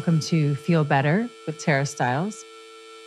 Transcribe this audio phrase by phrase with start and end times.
[0.00, 2.42] Welcome to Feel Better with Tara Stiles.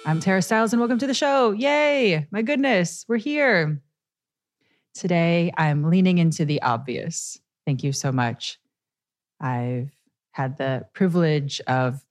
[0.06, 1.50] I'm Tara Stiles and welcome to the show.
[1.50, 2.28] Yay!
[2.30, 3.82] My goodness, we're here.
[4.94, 7.40] Today, I'm leaning into the obvious.
[7.66, 8.60] Thank you so much.
[9.42, 9.90] I've
[10.34, 12.06] had the privilege of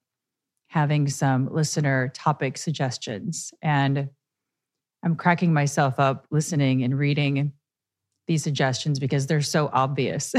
[0.66, 4.10] having some listener topic suggestions, and
[5.05, 7.53] I'm cracking myself up listening and reading
[8.27, 10.34] these suggestions because they're so obvious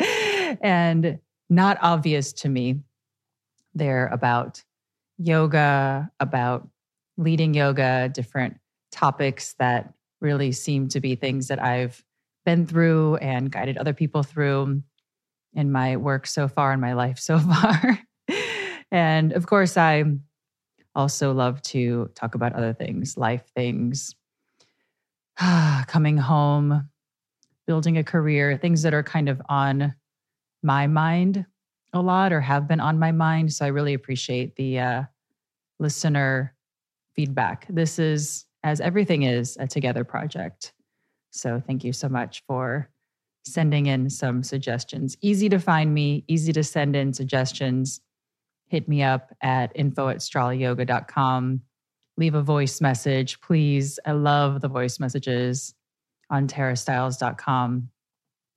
[0.60, 2.80] and not obvious to me
[3.78, 4.62] they're about
[5.18, 6.68] yoga, about
[7.16, 8.58] leading yoga, different
[8.92, 12.02] topics that really seem to be things that I've
[12.44, 14.82] been through and guided other people through
[15.54, 17.98] in my work so far, in my life so far.
[18.90, 20.04] and of course, I
[20.94, 24.14] also love to talk about other things, life things,
[25.86, 26.88] coming home,
[27.66, 29.94] building a career, things that are kind of on
[30.62, 31.46] my mind
[31.92, 33.52] a lot or have been on my mind.
[33.52, 35.02] So I really appreciate the uh,
[35.78, 36.54] listener
[37.14, 37.66] feedback.
[37.68, 40.72] This is, as everything is, a together project.
[41.30, 42.90] So thank you so much for
[43.44, 45.16] sending in some suggestions.
[45.20, 48.00] Easy to find me, easy to send in suggestions.
[48.66, 51.62] Hit me up at info at stralayoga.com.
[52.16, 53.98] Leave a voice message, please.
[54.04, 55.74] I love the voice messages
[56.30, 57.88] on tarastiles.com.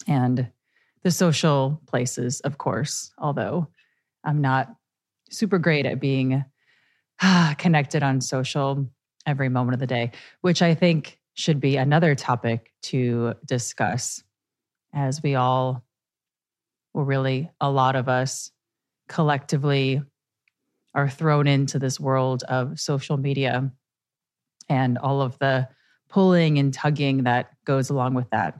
[0.07, 0.51] And
[1.03, 3.67] the social places, of course, although
[4.23, 4.73] I'm not
[5.29, 6.43] super great at being
[7.21, 8.87] ah, connected on social
[9.25, 14.23] every moment of the day, which I think should be another topic to discuss
[14.93, 15.83] as we all,
[16.93, 18.51] or really, a lot of us
[19.07, 20.01] collectively
[20.93, 23.71] are thrown into this world of social media
[24.67, 25.67] and all of the
[26.09, 28.59] pulling and tugging that goes along with that.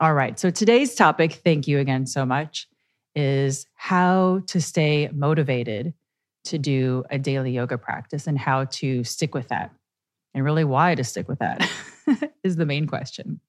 [0.00, 0.38] All right.
[0.38, 2.68] So today's topic, thank you again so much,
[3.16, 5.92] is how to stay motivated
[6.44, 9.72] to do a daily yoga practice and how to stick with that.
[10.34, 11.68] And really, why to stick with that
[12.44, 13.40] is the main question.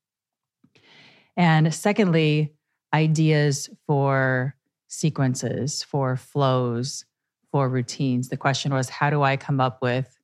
[1.38, 2.56] And secondly,
[2.96, 4.56] ideas for
[4.88, 7.06] sequences, for flows,
[7.52, 8.30] for routines.
[8.30, 10.18] The question was, how do I come up with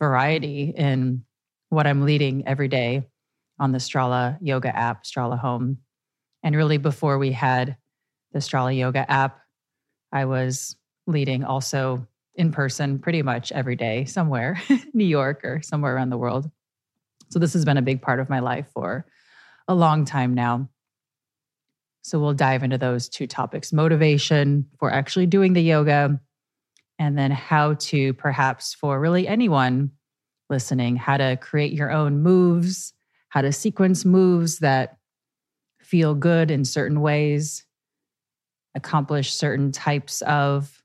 [0.00, 1.22] variety in
[1.68, 3.06] what I'm leading every day?
[3.58, 5.78] On the Strala Yoga app, Strala Home.
[6.42, 7.76] And really, before we had
[8.32, 9.40] the Strala Yoga app,
[10.12, 10.76] I was
[11.06, 14.60] leading also in person pretty much every day somewhere,
[14.94, 16.50] New York or somewhere around the world.
[17.30, 19.06] So, this has been a big part of my life for
[19.68, 20.68] a long time now.
[22.02, 26.20] So, we'll dive into those two topics motivation for actually doing the yoga,
[26.98, 29.92] and then how to perhaps for really anyone
[30.50, 32.92] listening, how to create your own moves
[33.32, 34.98] how to sequence moves that
[35.80, 37.64] feel good in certain ways,
[38.74, 40.82] accomplish certain types of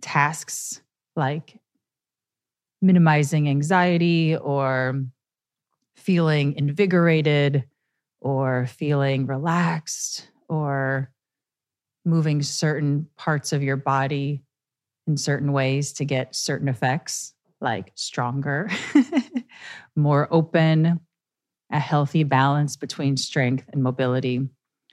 [0.00, 0.80] tasks
[1.16, 1.58] like
[2.80, 5.04] minimizing anxiety or
[5.96, 7.64] feeling invigorated
[8.20, 11.10] or feeling relaxed or
[12.04, 14.44] moving certain parts of your body
[15.08, 18.70] in certain ways to get certain effects like stronger,
[19.96, 21.00] more open,
[21.72, 24.48] a healthy balance between strength and mobility,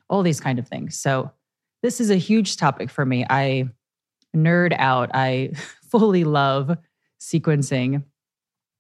[0.09, 0.99] all these kind of things.
[0.99, 1.31] So,
[1.81, 3.25] this is a huge topic for me.
[3.29, 3.69] I
[4.35, 5.11] nerd out.
[5.13, 5.51] I
[5.89, 6.75] fully love
[7.21, 8.03] sequencing.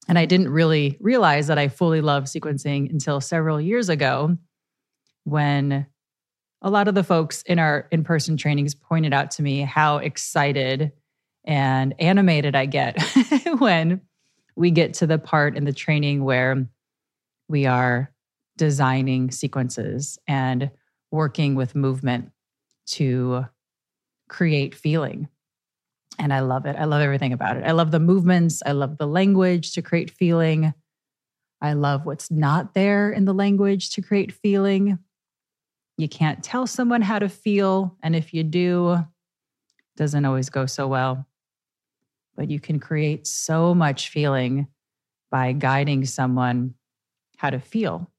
[0.07, 4.37] And I didn't really realize that I fully love sequencing until several years ago
[5.23, 5.85] when
[6.61, 9.97] a lot of the folks in our in person trainings pointed out to me how
[9.97, 10.91] excited
[11.45, 13.01] and animated I get
[13.59, 14.01] when
[14.55, 16.67] we get to the part in the training where
[17.49, 18.13] we are
[18.57, 20.71] designing sequences and
[21.11, 22.31] working with movement
[22.85, 23.45] to
[24.29, 25.27] create feeling.
[26.19, 26.75] And I love it.
[26.77, 27.63] I love everything about it.
[27.65, 28.61] I love the movements.
[28.65, 30.73] I love the language to create feeling.
[31.61, 34.99] I love what's not there in the language to create feeling.
[35.97, 37.97] You can't tell someone how to feel.
[38.03, 39.05] And if you do, it
[39.97, 41.25] doesn't always go so well.
[42.35, 44.67] But you can create so much feeling
[45.31, 46.75] by guiding someone
[47.39, 48.11] how to feel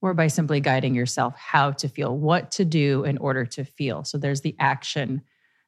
[0.00, 4.04] or by simply guiding yourself how to feel, what to do in order to feel.
[4.04, 5.22] So there's the action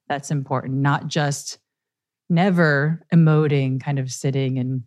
[0.08, 1.58] that's important, not just
[2.30, 4.84] never emoting, kind of sitting and,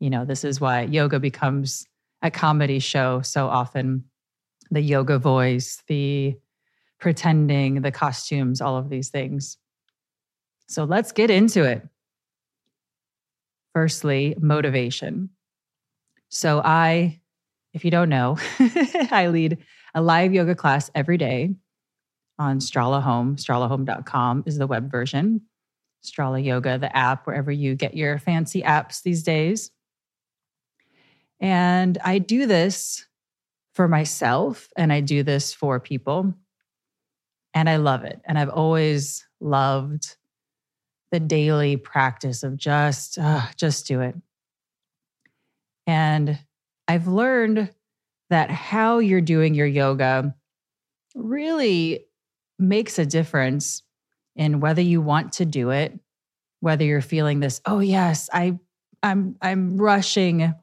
[0.00, 1.86] you know, this is why yoga becomes
[2.22, 4.04] a comedy show so often.
[4.70, 6.36] The yoga voice, the
[6.98, 9.58] pretending, the costumes, all of these things.
[10.68, 11.86] So let's get into it.
[13.74, 15.28] Firstly, motivation.
[16.30, 17.20] So, I,
[17.74, 18.38] if you don't know,
[19.10, 19.58] I lead
[19.94, 21.54] a live yoga class every day
[22.38, 23.36] on Strala Home.
[23.36, 25.42] StralaHome.com is the web version.
[26.04, 29.70] Strala Yoga, the app, wherever you get your fancy apps these days.
[31.40, 33.06] And I do this
[33.74, 36.32] for myself and I do this for people.
[37.54, 38.20] And I love it.
[38.24, 40.16] And I've always loved
[41.10, 44.14] the daily practice of just, uh, just do it.
[45.86, 46.38] And
[46.88, 47.70] I've learned
[48.30, 50.34] that how you're doing your yoga
[51.14, 52.06] really
[52.58, 53.82] makes a difference
[54.36, 55.98] in whether you want to do it,
[56.60, 58.58] whether you're feeling this, oh yes, I
[59.02, 60.54] I'm I'm rushing,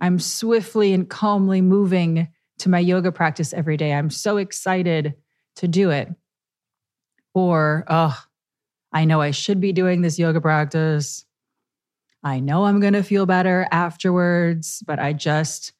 [0.00, 3.92] I'm swiftly and calmly moving to my yoga practice every day.
[3.92, 5.14] I'm so excited
[5.56, 6.08] to do it.
[7.34, 8.18] Or, oh,
[8.92, 11.25] I know I should be doing this yoga practice.
[12.22, 15.72] I know I'm going to feel better afterwards, but I just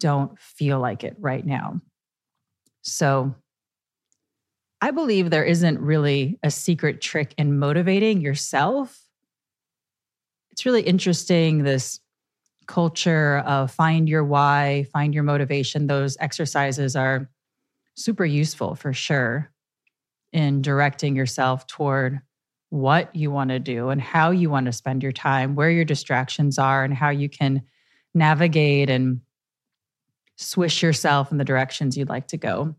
[0.00, 1.80] don't feel like it right now.
[2.82, 3.34] So
[4.80, 9.00] I believe there isn't really a secret trick in motivating yourself.
[10.50, 12.00] It's really interesting this
[12.66, 15.86] culture of find your why, find your motivation.
[15.86, 17.28] Those exercises are
[17.94, 19.52] super useful for sure
[20.32, 22.20] in directing yourself toward
[22.72, 25.84] what you want to do and how you want to spend your time, where your
[25.84, 27.62] distractions are, and how you can
[28.14, 29.20] navigate and
[30.36, 32.74] swish yourself in the directions you'd like to go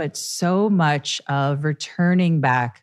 [0.00, 2.82] but so much of returning back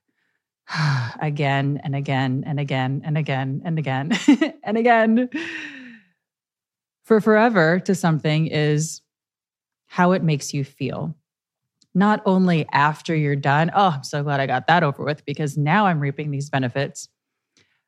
[1.21, 4.11] again and again and again and again and again
[4.63, 5.29] and again
[7.03, 9.01] for forever to something is
[9.85, 11.15] how it makes you feel.
[11.97, 15.57] Not only after you're done, oh, I'm so glad I got that over with because
[15.57, 17.09] now I'm reaping these benefits,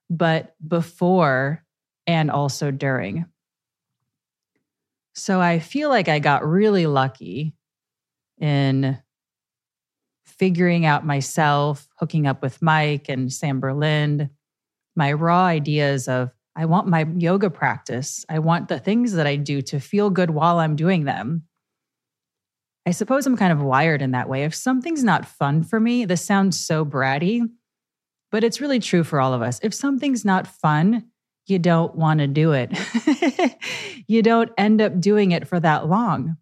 [0.10, 1.64] but before
[2.08, 3.28] and also during.
[5.14, 7.54] So I feel like I got really lucky
[8.40, 8.98] in
[10.26, 14.32] figuring out myself, hooking up with Mike and Sam Berlind,
[14.96, 18.26] my raw ideas of I want my yoga practice.
[18.28, 21.44] I want the things that I do to feel good while I'm doing them.
[22.86, 24.44] I suppose I'm kind of wired in that way.
[24.44, 27.48] If something's not fun for me, this sounds so bratty,
[28.32, 29.60] but it's really true for all of us.
[29.62, 31.06] If something's not fun,
[31.46, 32.72] you don't want to do it.
[34.08, 36.38] you don't end up doing it for that long.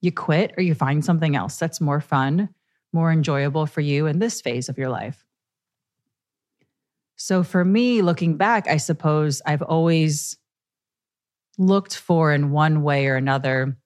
[0.00, 2.48] You quit or you find something else that's more fun
[2.94, 5.24] more enjoyable for you in this phase of your life.
[7.16, 10.38] So, for me, looking back, I suppose I've always
[11.58, 13.76] looked for, in one way or another,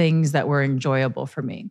[0.00, 1.68] things that were enjoyable for me.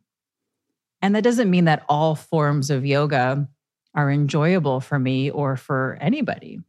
[1.01, 3.49] And that doesn't mean that all forms of yoga
[3.95, 6.59] are enjoyable for me or for anybody.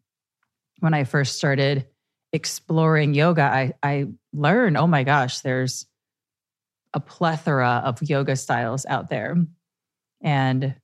[0.79, 1.87] When I first started
[2.33, 5.85] exploring yoga, I, I learned oh my gosh, there's
[6.95, 9.37] a plethora of yoga styles out there.
[10.23, 10.75] And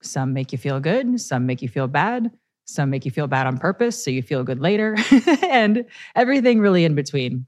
[0.00, 2.30] some make you feel good, some make you feel bad,
[2.64, 4.02] some make you feel bad on purpose.
[4.02, 4.96] So you feel good later,
[5.42, 5.84] and
[6.16, 7.44] everything really in between.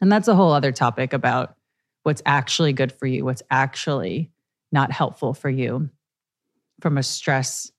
[0.00, 1.56] And that's a whole other topic about
[2.02, 4.30] what's actually good for you, what's actually
[4.72, 5.90] not helpful for you
[6.80, 7.72] from a stress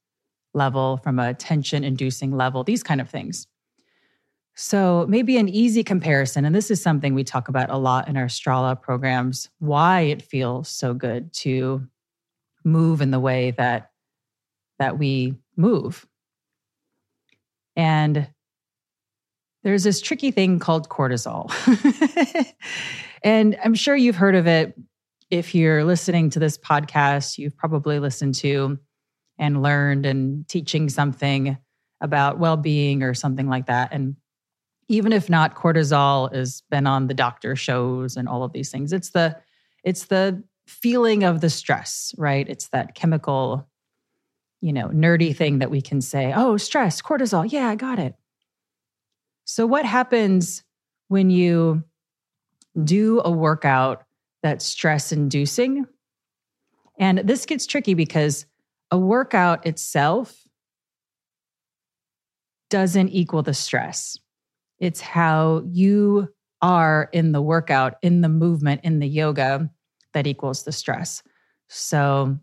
[0.54, 3.48] level, from a tension inducing level, these kind of things.
[4.60, 8.18] So, maybe an easy comparison, and this is something we talk about a lot in
[8.18, 11.88] our Strala programs why it feels so good to
[12.64, 13.92] move in the way that,
[14.80, 16.08] that we move.
[17.76, 18.28] And
[19.68, 21.52] there's this tricky thing called cortisol.
[23.24, 24.80] and I'm sure you've heard of it.
[25.30, 28.80] If you're listening to this podcast, you've probably listened to
[29.38, 31.58] and learned and teaching something
[32.00, 33.90] about well being or something like that.
[33.92, 34.16] And
[34.88, 38.94] even if not cortisol has been on the doctor shows and all of these things
[38.94, 39.36] it's the
[39.84, 43.68] it's the feeling of the stress right it's that chemical
[44.62, 47.50] you know, nerdy thing that we can say, oh, stress, cortisol.
[47.50, 48.16] Yeah, I got it.
[49.48, 50.64] So, what happens
[51.08, 51.84] when you
[52.84, 54.04] do a workout
[54.44, 55.86] that's stress inducing?
[57.00, 58.46] And this gets tricky because
[58.92, 60.36] a workout itself
[62.70, 64.18] doesn't equal the stress.
[64.80, 66.28] It's how you
[66.62, 69.70] are in the workout, in the movement, in the yoga
[70.14, 71.24] that equals the stress.
[71.70, 72.38] So,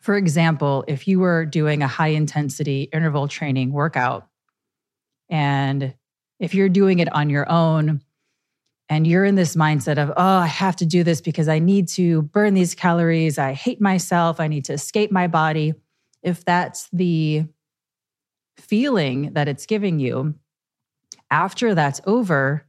[0.00, 4.26] for example, if you were doing a high intensity interval training workout,
[5.28, 5.94] and
[6.44, 8.02] if you're doing it on your own,
[8.90, 11.88] and you're in this mindset of, oh, I have to do this because I need
[11.88, 13.38] to burn these calories.
[13.38, 14.40] I hate myself.
[14.40, 15.72] I need to escape my body.
[16.22, 17.46] If that's the
[18.58, 20.34] feeling that it's giving you,
[21.30, 22.66] after that's over,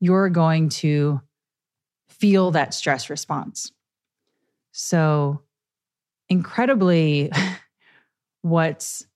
[0.00, 1.20] you're going to
[2.08, 3.70] feel that stress response.
[4.72, 5.42] So,
[6.30, 7.30] incredibly,
[8.42, 9.06] what's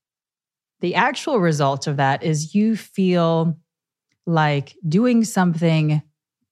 [0.80, 3.56] the actual result of that is you feel
[4.26, 6.02] like doing something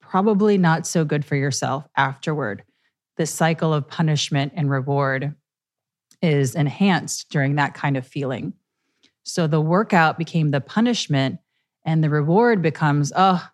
[0.00, 2.62] probably not so good for yourself afterward.
[3.16, 5.34] The cycle of punishment and reward
[6.20, 8.52] is enhanced during that kind of feeling.
[9.24, 11.38] So the workout became the punishment,
[11.84, 13.46] and the reward becomes, oh,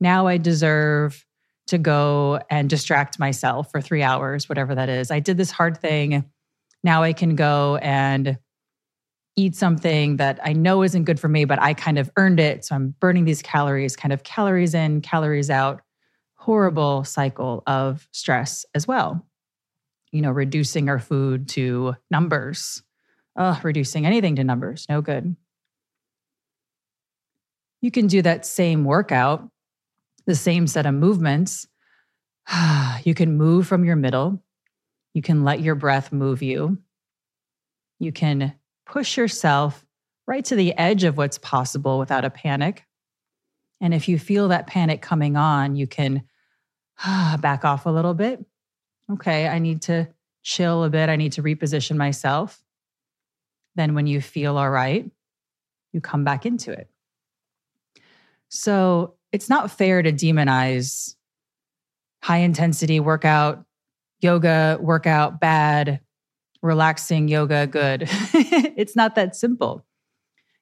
[0.00, 1.24] now I deserve
[1.66, 5.10] to go and distract myself for three hours, whatever that is.
[5.10, 6.24] I did this hard thing.
[6.82, 8.38] Now I can go and
[9.38, 12.64] eat something that I know isn't good for me, but I kind of earned it.
[12.64, 15.82] So I'm burning these calories, kind of calories in, calories out.
[16.34, 19.26] Horrible cycle of stress as well.
[20.12, 22.82] You know, reducing our food to numbers.
[23.36, 25.36] Oh, reducing anything to numbers, no good.
[27.80, 29.48] You can do that same workout
[30.28, 31.66] the same set of movements,
[33.02, 34.44] you can move from your middle.
[35.14, 36.78] You can let your breath move you.
[37.98, 38.54] You can
[38.88, 39.84] push yourself
[40.26, 42.84] right to the edge of what's possible without a panic.
[43.80, 46.24] And if you feel that panic coming on, you can
[47.04, 48.44] back off a little bit.
[49.10, 50.08] Okay, I need to
[50.42, 51.08] chill a bit.
[51.08, 52.62] I need to reposition myself.
[53.76, 55.08] Then, when you feel all right,
[55.92, 56.90] you come back into it.
[58.48, 61.14] So, it's not fair to demonize
[62.22, 63.64] high intensity workout,
[64.20, 66.00] yoga workout bad,
[66.62, 68.04] relaxing yoga good.
[68.08, 69.84] it's not that simple.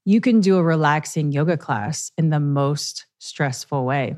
[0.05, 4.17] You can do a relaxing yoga class in the most stressful way.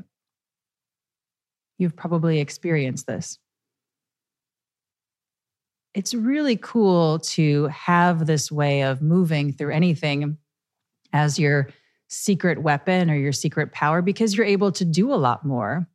[1.77, 3.39] You've probably experienced this.
[5.95, 10.37] It's really cool to have this way of moving through anything
[11.11, 11.69] as you're
[12.09, 15.87] secret weapon or your secret power because you're able to do a lot more.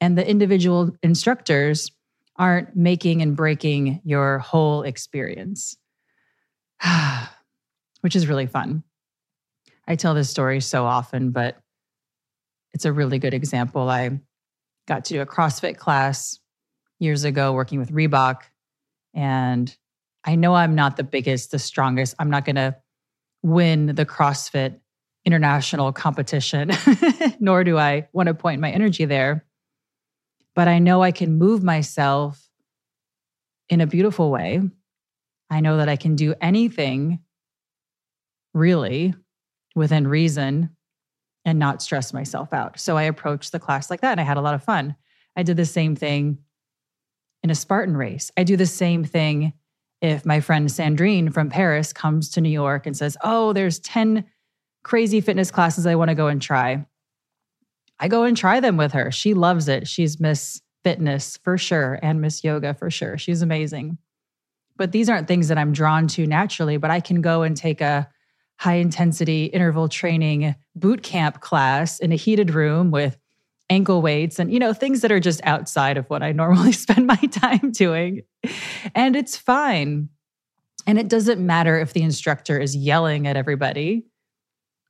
[0.00, 1.90] And the individual instructors
[2.36, 5.76] aren't making and breaking your whole experience,
[8.00, 8.82] which is really fun.
[9.86, 11.58] I tell this story so often, but
[12.72, 13.88] it's a really good example.
[13.88, 14.20] I
[14.86, 16.38] got to do a CrossFit class
[16.98, 18.42] years ago working with Reebok.
[19.12, 19.74] And
[20.24, 22.14] I know I'm not the biggest, the strongest.
[22.18, 22.76] I'm not going to
[23.42, 24.80] win the CrossFit
[25.24, 26.70] international competition,
[27.40, 29.44] nor do I want to point my energy there.
[30.54, 32.48] But I know I can move myself
[33.68, 34.60] in a beautiful way.
[35.50, 37.20] I know that I can do anything
[38.52, 39.14] really
[39.74, 40.70] within reason
[41.44, 42.78] and not stress myself out.
[42.78, 44.96] So I approached the class like that and I had a lot of fun.
[45.36, 46.38] I did the same thing
[47.42, 48.30] in a Spartan race.
[48.36, 49.52] I do the same thing
[50.00, 54.24] if my friend Sandrine from Paris comes to New York and says, Oh, there's 10
[54.82, 56.86] crazy fitness classes I want to go and try.
[58.04, 59.10] I go and try them with her.
[59.10, 59.88] She loves it.
[59.88, 63.16] She's Miss Fitness for sure and Miss Yoga for sure.
[63.16, 63.96] She's amazing.
[64.76, 67.80] But these aren't things that I'm drawn to naturally, but I can go and take
[67.80, 68.06] a
[68.58, 73.16] high intensity interval training boot camp class in a heated room with
[73.70, 77.06] ankle weights and you know things that are just outside of what I normally spend
[77.06, 78.20] my time doing.
[78.94, 80.10] And it's fine.
[80.86, 84.04] And it doesn't matter if the instructor is yelling at everybody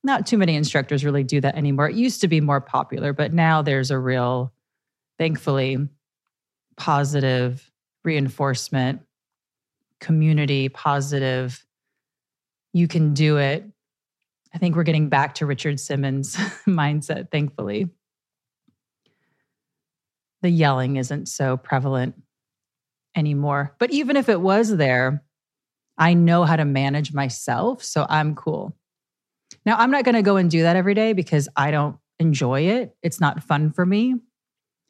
[0.05, 1.89] not too many instructors really do that anymore.
[1.89, 4.53] It used to be more popular, but now there's a real,
[5.19, 5.89] thankfully,
[6.77, 7.71] positive
[8.05, 9.01] reinforcement,
[10.01, 11.65] community, positive,
[12.75, 13.65] you can do it.
[14.53, 17.89] I think we're getting back to Richard Simmons' mindset, thankfully.
[20.43, 22.15] The yelling isn't so prevalent
[23.17, 23.75] anymore.
[23.79, 25.25] But even if it was there,
[25.97, 27.83] I know how to manage myself.
[27.83, 28.77] So I'm cool.
[29.65, 32.63] Now, I'm not going to go and do that every day because I don't enjoy
[32.63, 32.97] it.
[33.03, 34.17] It's not fun for me.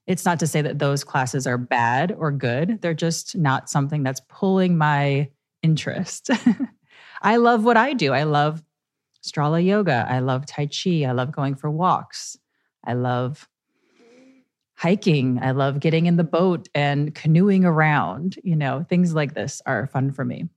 [0.07, 2.83] It's not to say that those classes are bad or good.
[2.83, 5.31] They're just not something that's pulling my
[5.63, 6.31] interest.
[7.23, 8.13] I love what I do.
[8.13, 8.63] I love
[9.25, 10.07] Strala yoga.
[10.09, 11.05] I love Tai Chi.
[11.05, 12.37] I love going for walks.
[12.85, 13.49] I love
[14.75, 15.39] hiking.
[15.41, 18.39] I love getting in the boat and canoeing around.
[18.45, 20.49] You know, things like this are fun for me.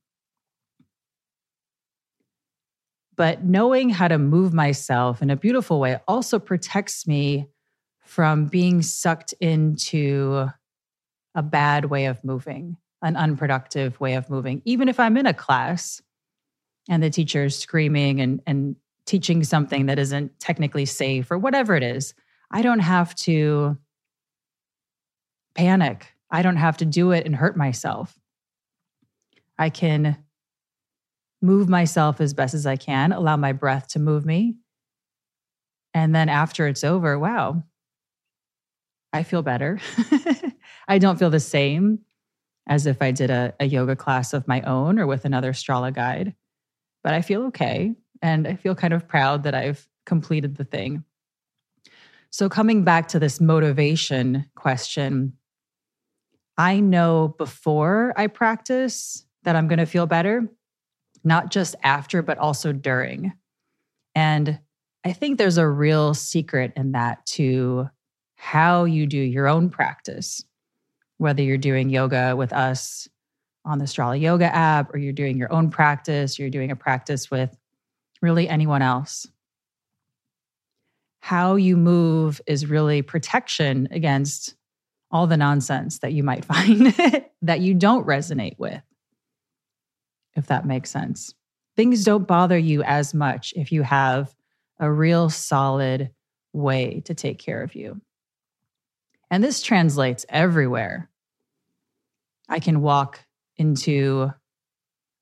[3.17, 7.47] But knowing how to move myself in a beautiful way also protects me
[8.05, 10.47] from being sucked into
[11.35, 14.61] a bad way of moving, an unproductive way of moving.
[14.65, 16.01] Even if I'm in a class
[16.87, 21.75] and the teacher is screaming and, and teaching something that isn't technically safe or whatever
[21.75, 22.13] it is,
[22.51, 23.77] I don't have to
[25.55, 26.13] panic.
[26.29, 28.17] I don't have to do it and hurt myself.
[29.57, 30.17] I can
[31.41, 34.55] move myself as best as I can, allow my breath to move me.
[35.93, 37.63] And then after it's over, wow,
[39.13, 39.79] I feel better.
[40.87, 41.99] I don't feel the same
[42.67, 45.93] as if I did a, a, yoga class of my own or with another Strala
[45.93, 46.35] guide,
[47.03, 47.95] but I feel okay.
[48.21, 51.03] And I feel kind of proud that I've completed the thing.
[52.29, 55.33] So, coming back to this motivation question,
[56.57, 60.49] I know before I practice that I'm going to feel better
[61.27, 63.33] not just after, but also during.
[64.15, 64.59] And
[65.05, 67.89] I think there's a real secret in that to
[68.35, 70.43] how you do your own practice,
[71.17, 73.07] whether you're doing yoga with us
[73.65, 77.29] on the Strala Yoga app, or you're doing your own practice, you're doing a practice
[77.29, 77.55] with
[78.21, 79.27] really anyone else.
[81.19, 84.55] How you move is really protection against
[85.11, 86.93] all the nonsense that you might find
[87.41, 88.81] that you don't resonate with
[90.37, 91.33] if that makes sense.
[91.75, 94.33] Things don't bother you as much if you have
[94.79, 96.11] a real solid
[96.53, 97.99] way to take care of you.
[99.29, 101.09] And this translates everywhere.
[102.47, 103.19] I can walk
[103.57, 104.31] into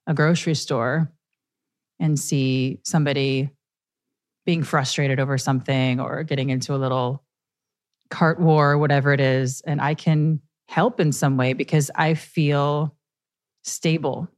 [0.05, 1.11] a grocery store
[1.99, 3.49] and see somebody
[4.45, 7.23] being frustrated over something or getting into a little
[8.11, 9.61] cart war or whatever it is.
[9.61, 12.95] And I can help in some way because I feel
[13.63, 14.29] stable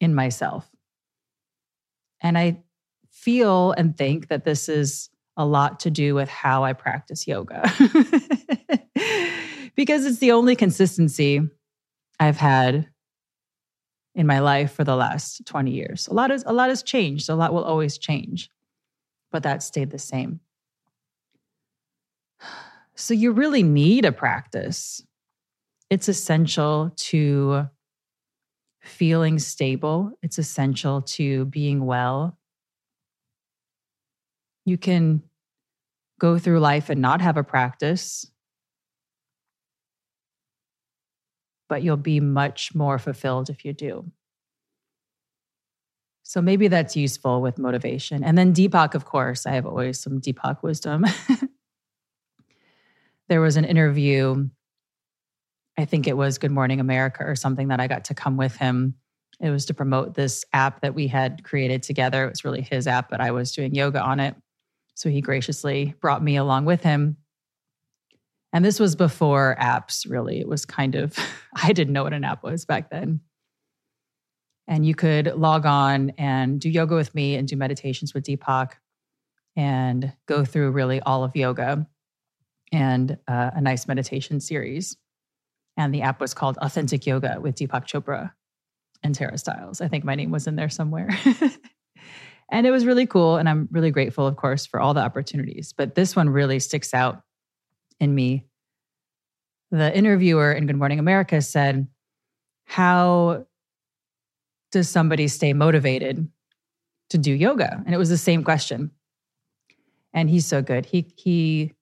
[0.00, 0.68] in myself.
[2.20, 2.62] And I
[3.10, 7.62] feel and think that this is a lot to do with how I practice yoga.
[9.74, 11.40] because it's the only consistency
[12.18, 12.88] I've had
[14.14, 16.08] in my life for the last 20 years.
[16.08, 17.28] A lot is a lot has changed.
[17.28, 18.50] A lot will always change.
[19.30, 20.40] But that stayed the same.
[22.94, 25.02] So you really need a practice.
[25.88, 27.68] It's essential to
[28.90, 32.36] feeling stable, it's essential to being well.
[34.66, 35.22] You can
[36.18, 38.26] go through life and not have a practice,
[41.68, 44.10] but you'll be much more fulfilled if you do.
[46.22, 48.22] So maybe that's useful with motivation.
[48.22, 51.04] And then Deepak, of course, I have always some Deepak wisdom.
[53.28, 54.48] there was an interview
[55.80, 58.54] I think it was Good Morning America or something that I got to come with
[58.54, 58.96] him.
[59.40, 62.26] It was to promote this app that we had created together.
[62.26, 64.34] It was really his app, but I was doing yoga on it.
[64.94, 67.16] So he graciously brought me along with him.
[68.52, 70.38] And this was before apps, really.
[70.38, 71.16] It was kind of,
[71.62, 73.20] I didn't know what an app was back then.
[74.68, 78.72] And you could log on and do yoga with me and do meditations with Deepak
[79.56, 81.86] and go through really all of yoga
[82.70, 84.96] and uh, a nice meditation series.
[85.76, 88.32] And the app was called Authentic Yoga with Deepak Chopra
[89.02, 89.80] and Tara Stiles.
[89.80, 91.08] I think my name was in there somewhere.
[92.50, 93.36] and it was really cool.
[93.36, 95.72] And I'm really grateful, of course, for all the opportunities.
[95.76, 97.22] But this one really sticks out
[97.98, 98.46] in me.
[99.70, 101.86] The interviewer in Good Morning America said,
[102.64, 103.46] How
[104.72, 106.28] does somebody stay motivated
[107.10, 107.82] to do yoga?
[107.84, 108.90] And it was the same question.
[110.12, 110.86] And he's so good.
[110.86, 111.72] He he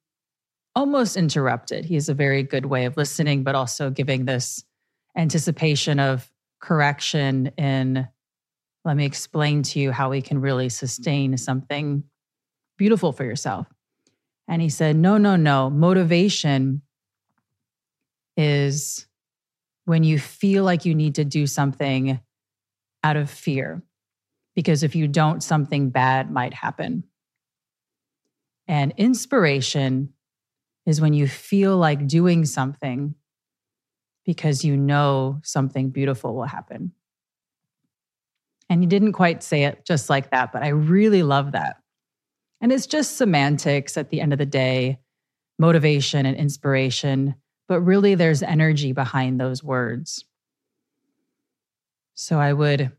[0.79, 1.85] almost interrupted.
[1.85, 4.63] He has a very good way of listening, but also giving this
[5.17, 8.07] anticipation of correction in
[8.85, 12.05] let me explain to you how we can really sustain something
[12.77, 13.67] beautiful for yourself.
[14.47, 15.69] And he said, No, no, no.
[15.69, 16.83] Motivation
[18.37, 19.09] is
[19.85, 22.21] when you feel like you need to do something
[23.03, 23.83] out of fear,
[24.55, 27.03] because if you don't, something bad might happen.
[28.69, 30.15] And inspiration
[30.89, 33.15] is when you feel like doing something
[34.25, 36.93] because you know something beautiful will happen.
[38.71, 41.77] And you didn't quite say it just like that, but I really love that.
[42.63, 44.99] And it's just semantics at the end of the day,
[45.59, 47.35] motivation and inspiration,
[47.69, 50.25] but really there's energy behind those words.
[52.15, 52.93] So I would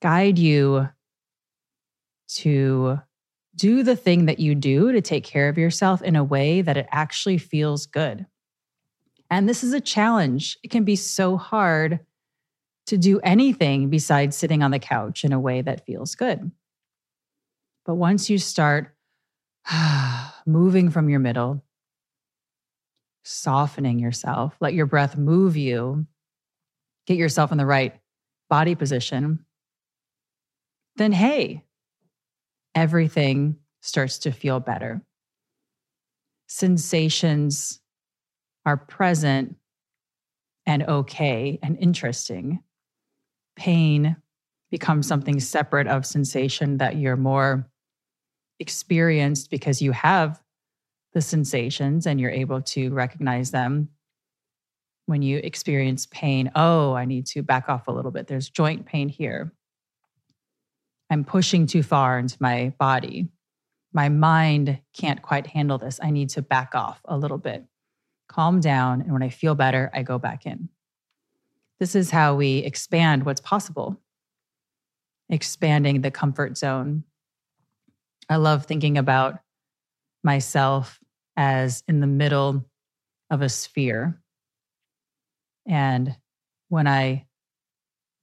[0.00, 0.88] guide you
[2.36, 3.00] to
[3.54, 6.76] do the thing that you do to take care of yourself in a way that
[6.76, 8.26] it actually feels good.
[9.30, 10.58] And this is a challenge.
[10.62, 12.00] It can be so hard
[12.86, 16.50] to do anything besides sitting on the couch in a way that feels good.
[17.84, 18.94] But once you start
[20.46, 21.64] moving from your middle,
[23.24, 26.06] softening yourself, let your breath move you,
[27.06, 27.94] get yourself in the right
[28.48, 29.44] body position,
[30.96, 31.64] then hey,
[32.74, 35.02] everything starts to feel better.
[36.46, 37.80] Sensations
[38.64, 39.56] are present
[40.66, 42.62] and okay and interesting.
[43.56, 44.16] Pain
[44.70, 47.68] becomes something separate of sensation that you're more
[48.60, 50.40] experienced because you have
[51.12, 53.88] the sensations and you're able to recognize them.
[55.06, 58.28] When you experience pain, oh, I need to back off a little bit.
[58.28, 59.52] There's joint pain here.
[61.12, 63.28] I'm pushing too far into my body.
[63.92, 66.00] My mind can't quite handle this.
[66.02, 67.66] I need to back off a little bit,
[68.28, 69.02] calm down.
[69.02, 70.70] And when I feel better, I go back in.
[71.78, 74.00] This is how we expand what's possible,
[75.28, 77.04] expanding the comfort zone.
[78.30, 79.38] I love thinking about
[80.24, 80.98] myself
[81.36, 82.64] as in the middle
[83.28, 84.18] of a sphere.
[85.66, 86.16] And
[86.70, 87.26] when I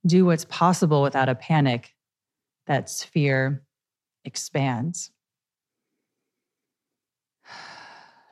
[0.08, 1.94] do what's possible without a panic,
[2.70, 3.64] that sphere
[4.24, 5.10] expands,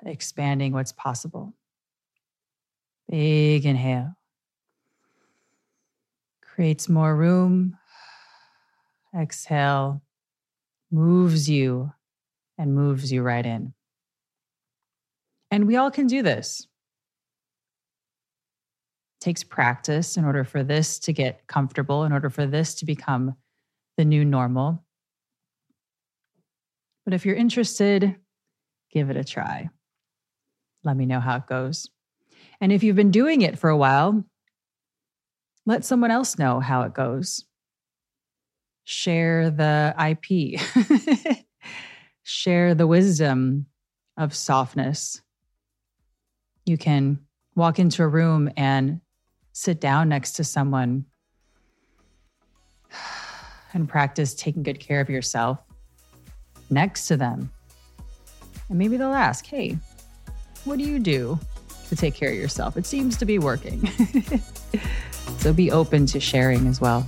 [0.05, 1.55] expanding what's possible.
[3.09, 4.15] Big inhale
[6.39, 7.77] creates more room.
[9.17, 10.03] Exhale
[10.91, 11.91] moves you
[12.59, 13.73] and moves you right in.
[15.49, 16.67] And we all can do this.
[19.15, 22.85] It takes practice in order for this to get comfortable, in order for this to
[22.85, 23.35] become
[23.97, 24.83] the new normal.
[27.03, 28.15] But if you're interested,
[28.91, 29.69] give it a try.
[30.83, 31.89] Let me know how it goes.
[32.61, 34.23] And if you've been doing it for a while,
[35.65, 37.43] let someone else know how it goes.
[38.83, 40.61] Share the IP,
[42.23, 43.65] share the wisdom
[44.15, 45.21] of softness.
[46.65, 47.19] You can
[47.55, 49.01] walk into a room and
[49.51, 51.05] sit down next to someone
[53.85, 55.59] practice taking good care of yourself
[56.69, 57.51] next to them.
[58.69, 59.77] And maybe they'll ask, hey,
[60.65, 61.39] what do you do
[61.89, 62.77] to take care of yourself?
[62.77, 63.87] It seems to be working.
[65.37, 67.07] so be open to sharing as well.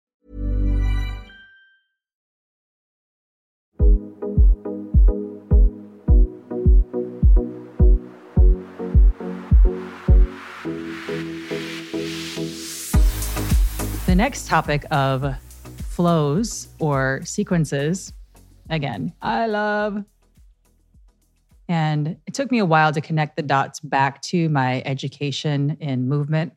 [14.21, 15.35] Next topic of
[15.89, 18.13] flows or sequences,
[18.69, 20.05] again, I love.
[21.67, 26.07] And it took me a while to connect the dots back to my education in
[26.07, 26.53] movement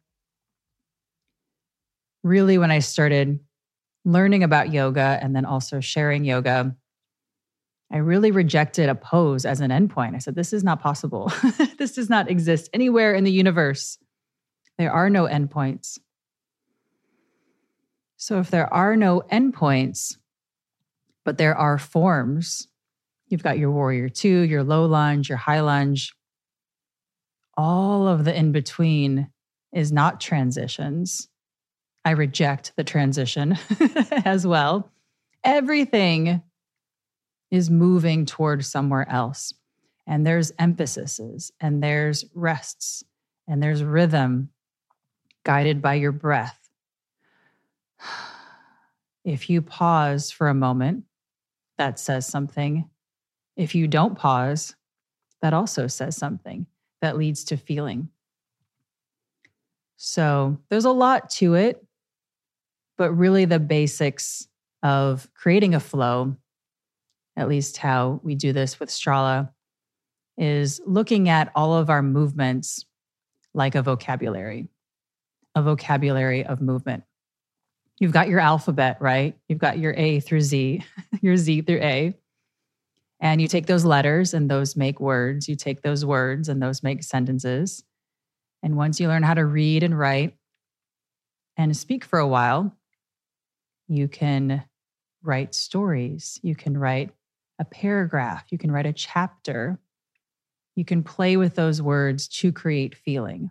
[2.22, 3.40] really when I started
[4.04, 6.76] learning about yoga and then also sharing yoga,
[7.90, 10.14] I really rejected a pose as an endpoint.
[10.14, 11.32] I said, this is not possible.
[11.78, 13.96] this does not exist anywhere in the universe.
[14.76, 15.98] There are no endpoints.
[18.24, 20.16] So if there are no endpoints,
[21.26, 22.68] but there are forms,
[23.26, 26.14] you've got your warrior two, your low lunge, your high lunge,
[27.54, 29.28] all of the in between
[29.74, 31.28] is not transitions.
[32.02, 33.58] I reject the transition
[34.24, 34.90] as well.
[35.44, 36.40] Everything
[37.50, 39.52] is moving toward somewhere else.
[40.06, 43.04] And there's emphases, and there's rests,
[43.46, 44.48] and there's rhythm
[45.44, 46.63] guided by your breath.
[49.24, 51.04] If you pause for a moment,
[51.78, 52.88] that says something.
[53.56, 54.74] If you don't pause,
[55.40, 56.66] that also says something
[57.00, 58.08] that leads to feeling.
[59.96, 61.84] So there's a lot to it
[62.96, 64.46] but really the basics
[64.84, 66.36] of creating a flow
[67.36, 69.50] at least how we do this with Strala,
[70.36, 72.84] is looking at all of our movements
[73.54, 74.68] like a vocabulary,
[75.54, 77.04] a vocabulary of movement.
[77.98, 79.36] You've got your alphabet, right?
[79.48, 80.84] You've got your A through Z,
[81.20, 82.14] your Z through A.
[83.20, 85.48] And you take those letters and those make words.
[85.48, 87.84] You take those words and those make sentences.
[88.62, 90.36] And once you learn how to read and write
[91.56, 92.74] and speak for a while,
[93.88, 94.64] you can
[95.22, 96.38] write stories.
[96.42, 97.10] You can write
[97.58, 98.44] a paragraph.
[98.50, 99.78] You can write a chapter.
[100.74, 103.50] You can play with those words to create feeling.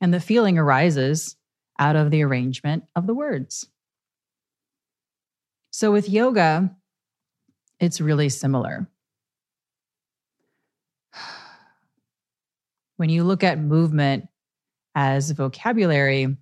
[0.00, 1.36] And the feeling arises
[1.78, 3.66] out of the arrangement of the words.
[5.70, 6.74] So with yoga,
[7.80, 8.88] it's really similar.
[12.96, 14.28] When you look at movement
[14.94, 16.36] as vocabulary,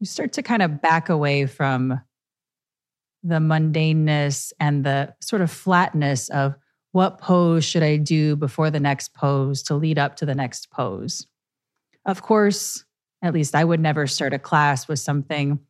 [0.00, 2.00] you start to kind of back away from
[3.22, 6.56] the mundaneness and the sort of flatness of
[6.92, 10.70] what pose should I do before the next pose to lead up to the next
[10.70, 11.26] pose.
[12.04, 12.84] Of course,
[13.22, 15.60] at least I would never start a class with something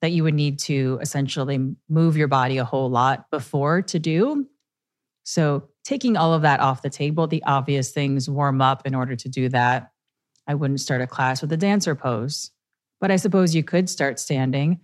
[0.00, 4.46] that you would need to essentially move your body a whole lot before to do.
[5.24, 9.16] So, taking all of that off the table, the obvious things warm up in order
[9.16, 9.90] to do that.
[10.46, 12.50] I wouldn't start a class with a dancer pose,
[13.00, 14.80] but I suppose you could start standing,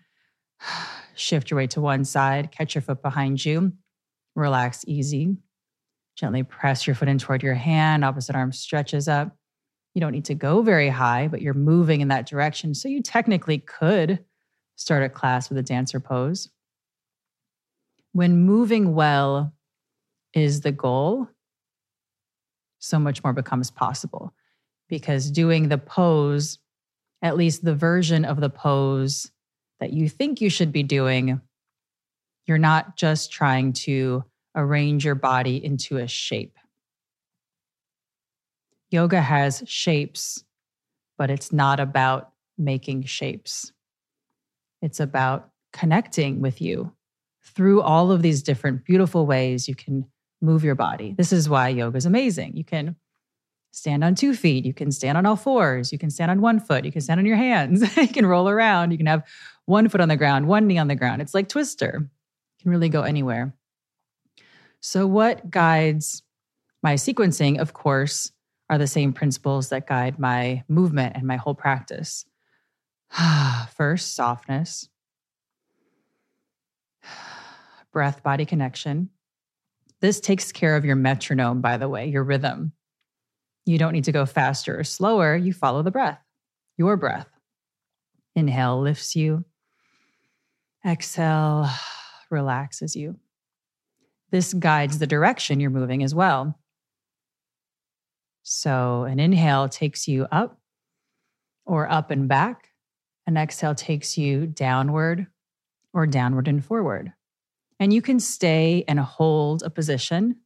[1.15, 3.73] shift your weight to one side, catch your foot behind you,
[4.35, 5.37] relax easy.
[6.17, 9.37] Gently press your foot in toward your hand, opposite arm stretches up.
[9.95, 12.75] You don't need to go very high, but you're moving in that direction.
[12.75, 14.25] So you technically could
[14.77, 16.51] start a class with a dancer pose.
[18.13, 19.53] When moving well
[20.33, 21.29] is the goal,
[22.81, 24.35] so much more becomes possible
[24.89, 26.59] because doing the pose,
[27.23, 29.31] at least the version of the pose
[29.81, 31.41] that you think you should be doing,
[32.47, 36.59] you're not just trying to arrange your body into a shape.
[38.95, 40.45] Yoga has shapes,
[41.19, 43.73] but it's not about making shapes.
[44.83, 46.93] It's about connecting with you
[47.43, 50.07] through all of these different beautiful ways you can
[50.41, 51.13] move your body.
[51.19, 52.57] This is why yoga is amazing.
[52.57, 52.95] You can
[53.73, 56.61] stand on two feet, you can stand on all fours, you can stand on one
[56.61, 59.25] foot, you can stand on your hands, you can roll around, you can have
[59.65, 61.21] one foot on the ground, one knee on the ground.
[61.21, 61.99] It's like twister.
[61.99, 63.57] You can really go anywhere.
[64.79, 66.23] So, what guides
[66.81, 68.31] my sequencing, of course,
[68.71, 72.25] are the same principles that guide my movement and my whole practice.
[73.77, 74.89] First, softness,
[77.93, 79.11] breath body connection.
[80.01, 82.73] This takes care of your metronome, by the way, your rhythm.
[83.65, 85.37] You don't need to go faster or slower.
[85.37, 86.21] You follow the breath,
[86.77, 87.29] your breath.
[88.37, 89.45] Inhale lifts you,
[90.85, 91.69] exhale
[92.31, 93.17] relaxes you.
[94.31, 96.59] This guides the direction you're moving as well.
[98.47, 100.61] So, an inhale takes you up
[101.65, 102.69] or up and back.
[103.27, 105.27] An exhale takes you downward
[105.95, 107.15] or downward and forward.
[107.81, 110.37] And you can stay and hold a position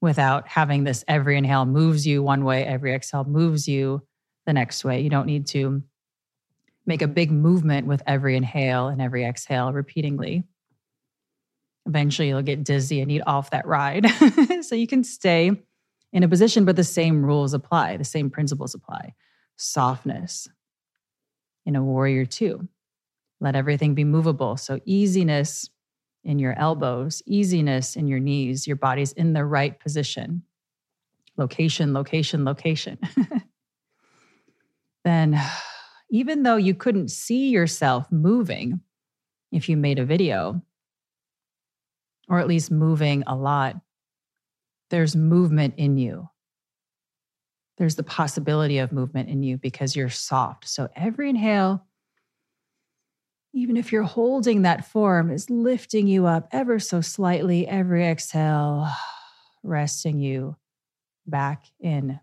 [0.00, 4.02] without having this every inhale moves you one way, every exhale moves you
[4.46, 5.02] the next way.
[5.02, 5.82] You don't need to
[6.86, 10.44] make a big movement with every inhale and every exhale repeatedly.
[11.84, 14.06] Eventually, you'll get dizzy and need off that ride.
[14.62, 15.62] so you can stay
[16.12, 19.14] in a position, but the same rules apply, the same principles apply.
[19.56, 20.48] Softness,
[21.68, 22.66] in a warrior two.
[23.40, 24.56] Let everything be movable.
[24.56, 25.68] So, easiness
[26.24, 30.42] in your elbows, easiness in your knees, your body's in the right position.
[31.36, 32.98] Location, location, location.
[35.04, 35.40] then,
[36.10, 38.80] even though you couldn't see yourself moving
[39.52, 40.62] if you made a video,
[42.28, 43.76] or at least moving a lot,
[44.90, 46.28] there's movement in you
[47.78, 50.68] there's the possibility of movement in you because you're soft.
[50.68, 51.86] So every inhale,
[53.54, 57.66] even if you're holding that form, is lifting you up ever so slightly.
[57.66, 58.88] Every exhale,
[59.62, 60.56] resting you
[61.24, 62.18] back in,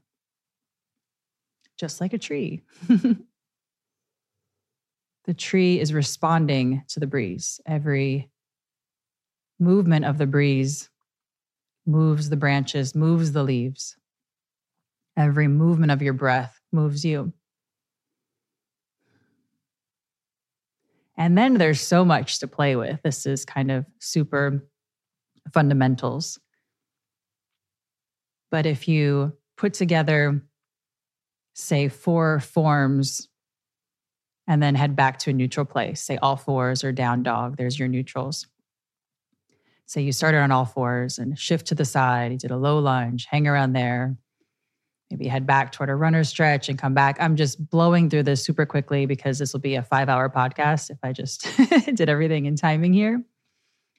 [1.79, 2.61] just like a tree.
[5.25, 7.61] the tree is responding to the breeze.
[7.65, 8.29] Every
[9.57, 10.89] movement of the breeze
[11.85, 13.95] moves the branches, moves the leaves.
[15.17, 17.33] Every movement of your breath moves you.
[21.17, 23.01] And then there's so much to play with.
[23.03, 24.67] This is kind of super
[25.53, 26.39] fundamentals.
[28.51, 30.41] But if you put together,
[31.53, 33.29] say, four forms
[34.47, 37.79] and then head back to a neutral place, say all fours or down dog, there's
[37.79, 38.47] your neutrals.
[39.87, 42.31] Say you started on all fours and shift to the side.
[42.31, 44.17] You did a low lunge, hang around there.
[45.11, 47.17] Maybe head back toward a runner stretch and come back.
[47.19, 50.89] I'm just blowing through this super quickly because this will be a five hour podcast
[50.89, 51.47] if I just
[51.93, 53.23] did everything in timing here.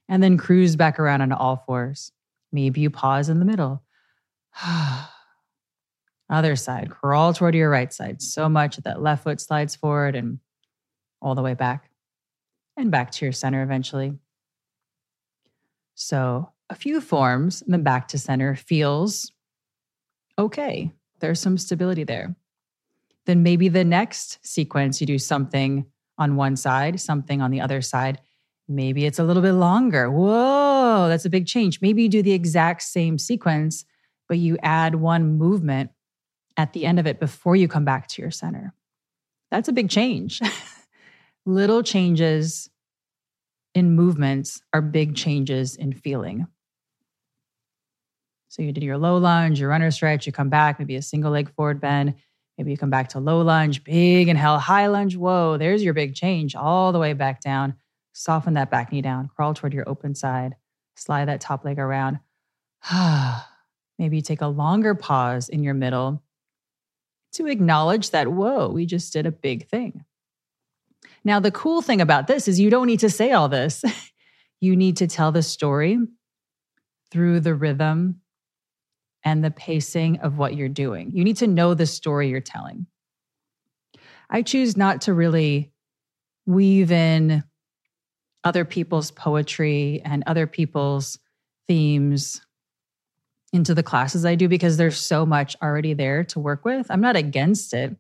[0.09, 2.11] And then cruise back around on all fours.
[2.53, 3.85] Maybe you pause in the middle.
[6.29, 10.17] Other side, crawl toward your right side so much that that left foot slides forward
[10.17, 10.41] and
[11.23, 11.89] all the way back
[12.77, 14.15] and back to your center eventually.
[15.97, 19.33] So, a few forms, and then back to center feels
[20.39, 20.93] okay.
[21.21, 22.37] There's some stability there.
[23.25, 25.87] Then maybe the next sequence, you do something
[26.19, 28.21] on one side, something on the other side.
[28.69, 30.11] Maybe it's a little bit longer.
[30.11, 31.81] Whoa, that's a big change.
[31.81, 33.87] Maybe you do the exact same sequence,
[34.29, 35.91] but you add one movement
[36.59, 38.75] at the end of it before you come back to your center.
[39.51, 40.43] That's a big change.
[41.47, 42.69] Little changes
[43.77, 46.47] in movements are big changes in feeling.
[48.49, 51.31] So you did your low lunge, your runner stretch, you come back, maybe a single
[51.31, 52.15] leg forward bend.
[52.57, 55.15] Maybe you come back to low lunge, big inhale, high lunge.
[55.15, 57.75] Whoa, there's your big change all the way back down.
[58.15, 60.57] Soften that back knee down, crawl toward your open side,
[60.95, 62.19] slide that top leg around.
[63.99, 66.23] Maybe you take a longer pause in your middle
[67.33, 70.03] to acknowledge that, whoa, we just did a big thing.
[71.27, 73.85] Now, the cool thing about this is you don't need to say all this.
[74.61, 75.99] you need to tell the story
[77.11, 78.21] through the rhythm
[79.25, 81.11] and the pacing of what you're doing.
[81.13, 82.87] You need to know the story you're telling.
[84.31, 85.73] I choose not to really
[86.47, 87.43] weave in
[88.45, 91.19] other people's poetry and other people's
[91.67, 92.41] themes
[93.53, 96.87] into the classes I do because there's so much already there to work with.
[96.89, 97.97] I'm not against it.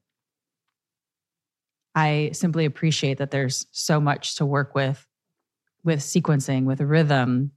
[1.96, 5.04] I simply appreciate that there's so much to work with
[5.82, 7.52] with sequencing, with rhythm,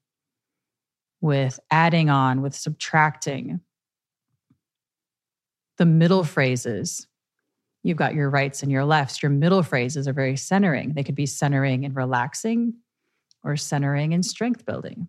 [1.19, 3.59] with adding on, with subtracting.
[5.77, 7.07] The middle phrases,
[7.81, 9.23] you've got your rights and your lefts.
[9.23, 10.93] Your middle phrases are very centering.
[10.93, 12.75] They could be centering and relaxing
[13.43, 15.07] or centering and strength building.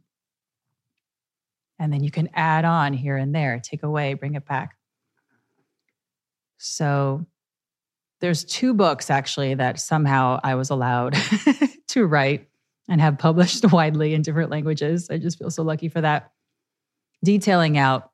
[1.79, 4.77] And then you can add on here and there, take away, bring it back.
[6.57, 7.27] So
[8.21, 11.17] there's two books actually that somehow I was allowed
[11.89, 12.49] to write
[12.89, 15.09] and have published widely in different languages.
[15.11, 16.33] I just feel so lucky for that.
[17.25, 18.11] Detailing out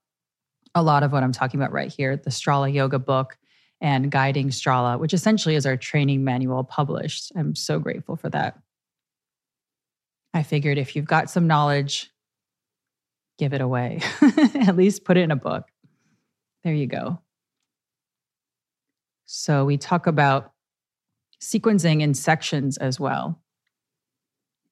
[0.75, 3.38] a lot of what I'm talking about right here the Strala Yoga book
[3.81, 7.33] and Guiding Strala, which essentially is our training manual published.
[7.37, 8.59] I'm so grateful for that.
[10.35, 12.11] I figured if you've got some knowledge
[13.38, 14.01] give it away.
[14.66, 15.66] At least put it in a book.
[16.64, 17.21] There you go.
[19.27, 20.53] So we talk about
[21.41, 23.41] sequencing in sections as well.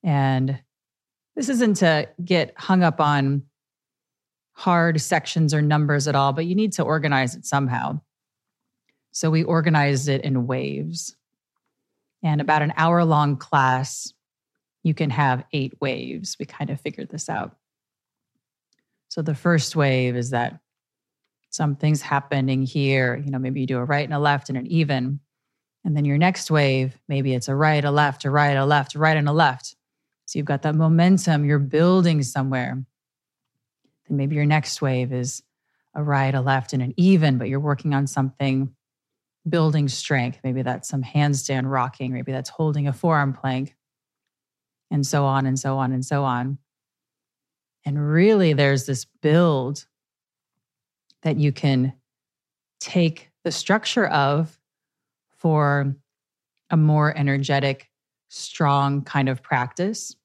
[0.03, 0.59] And
[1.35, 3.43] this isn't to get hung up on
[4.53, 7.99] hard sections or numbers at all, but you need to organize it somehow.
[9.11, 11.15] So we organized it in waves.
[12.23, 14.13] And about an hour long class,
[14.83, 16.37] you can have eight waves.
[16.39, 17.55] We kind of figured this out.
[19.09, 20.59] So the first wave is that
[21.55, 23.15] something's happening here.
[23.15, 25.19] You know, maybe you do a right and a left and an even.
[25.83, 28.95] And then your next wave, maybe it's a right, a left, a right, a left,
[28.95, 29.75] a right, and a left.
[30.25, 32.83] So you've got that momentum, you're building somewhere.
[34.07, 35.43] Then maybe your next wave is
[35.93, 38.75] a right, a left, and an even, but you're working on something
[39.47, 40.39] building strength.
[40.43, 43.75] Maybe that's some handstand rocking, maybe that's holding a forearm plank,
[44.89, 46.57] and so on and so on and so on.
[47.85, 49.85] And really, there's this build
[51.23, 51.93] that you can
[52.79, 54.59] take the structure of
[55.37, 55.95] for
[56.69, 57.89] a more energetic,
[58.29, 60.15] strong kind of practice.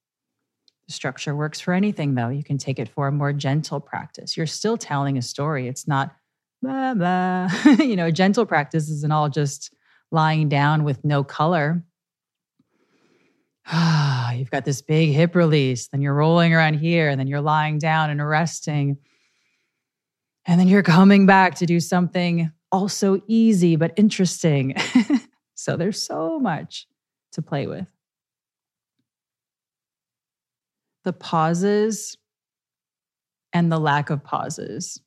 [0.87, 2.29] The structure works for anything, though.
[2.29, 4.35] You can take it for a more gentle practice.
[4.35, 5.67] You're still telling a story.
[5.67, 6.15] It's not
[7.79, 9.73] you know, gentle practice isn't all just
[10.11, 11.83] lying down with no color
[14.35, 17.77] you've got this big hip release, then you're rolling around here, and then you're lying
[17.77, 18.97] down and resting.
[20.45, 24.75] And then you're coming back to do something also easy but interesting.
[25.55, 26.87] so there's so much
[27.33, 27.87] to play with.
[31.03, 32.17] The pauses
[33.53, 35.01] and the lack of pauses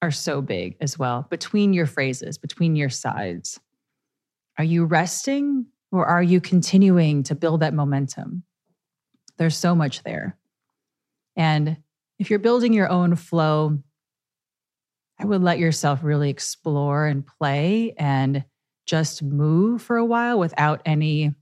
[0.00, 3.60] are so big as well between your phrases, between your sides.
[4.58, 8.42] Are you resting or are you continuing to build that momentum?
[9.38, 10.36] There's so much there.
[11.36, 11.78] And
[12.22, 13.76] if you're building your own flow,
[15.18, 18.44] I would let yourself really explore and play and
[18.86, 21.34] just move for a while without any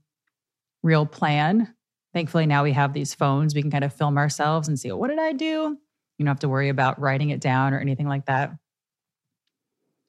[0.81, 1.71] real plan.
[2.15, 3.53] Thankfully, now we have these phones.
[3.53, 5.45] We can kind of film ourselves and see, what did I do?
[5.45, 5.77] You
[6.17, 8.51] don't have to worry about writing it down or anything like that.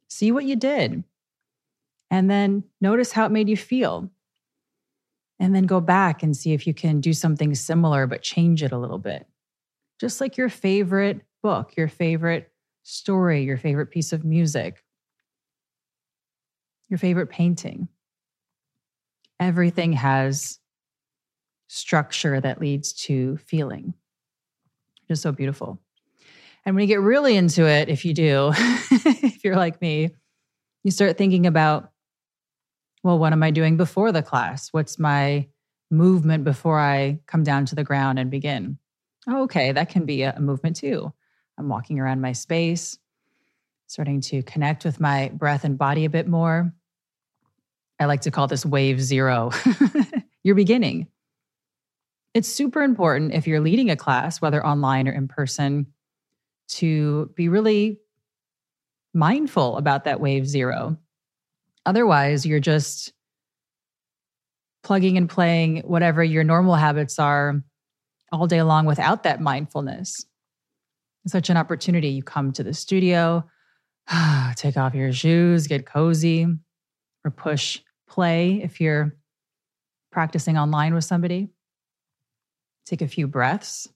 [0.08, 1.04] See what you did.
[2.10, 4.10] And then notice how it made you feel.
[5.38, 8.72] And then go back and see if you can do something similar, but change it
[8.72, 9.26] a little bit.
[10.02, 12.50] Just like your favorite book, your favorite
[12.82, 14.82] story, your favorite piece of music,
[16.88, 17.86] your favorite painting.
[19.38, 20.58] Everything has
[21.68, 23.94] structure that leads to feeling.
[25.06, 25.80] Just so beautiful.
[26.66, 30.10] And when you get really into it, if you do, if you're like me,
[30.82, 31.92] you start thinking about,
[33.04, 34.66] well, what am I doing before the class?
[34.72, 35.46] What's my
[35.92, 38.78] movement before I come down to the ground and begin?
[39.28, 41.12] Oh, okay, that can be a movement too.
[41.58, 42.98] I'm walking around my space,
[43.86, 46.72] starting to connect with my breath and body a bit more.
[48.00, 49.52] I like to call this wave zero.
[50.42, 51.06] You're beginning.
[52.34, 55.86] It's super important if you're leading a class, whether online or in person,
[56.68, 58.00] to be really
[59.12, 60.96] mindful about that wave zero.
[61.84, 63.12] Otherwise, you're just
[64.82, 67.62] plugging and playing whatever your normal habits are
[68.32, 70.24] all day long without that mindfulness.
[71.26, 72.08] Such an opportunity.
[72.08, 73.44] You come to the studio,
[74.56, 76.46] take off your shoes, get cozy,
[77.24, 79.16] or push play if you're
[80.10, 81.50] practicing online with somebody.
[82.86, 83.88] Take a few breaths.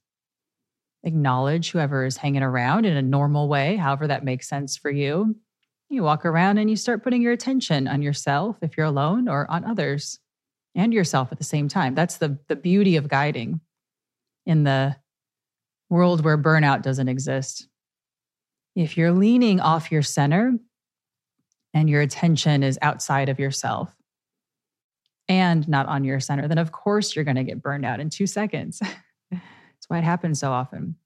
[1.02, 5.36] Acknowledge whoever is hanging around in a normal way, however that makes sense for you.
[5.88, 9.48] You walk around and you start putting your attention on yourself if you're alone or
[9.50, 10.18] on others
[10.74, 11.94] and yourself at the same time.
[11.94, 13.60] That's the, the beauty of guiding
[14.46, 14.96] in the
[15.90, 17.68] world where burnout doesn't exist.
[18.74, 20.54] If you're leaning off your center
[21.74, 23.92] and your attention is outside of yourself,
[25.28, 28.10] and not on your center, then of course you're going to get burned out in
[28.10, 28.78] two seconds.
[29.30, 30.96] That's why it happens so often.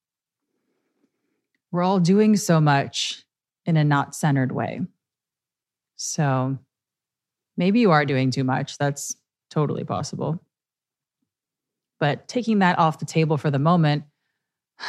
[1.72, 3.24] We're all doing so much
[3.64, 4.80] in a not centered way.
[5.96, 6.58] So
[7.56, 8.76] maybe you are doing too much.
[8.78, 9.14] That's
[9.50, 10.42] totally possible.
[12.00, 14.04] But taking that off the table for the moment,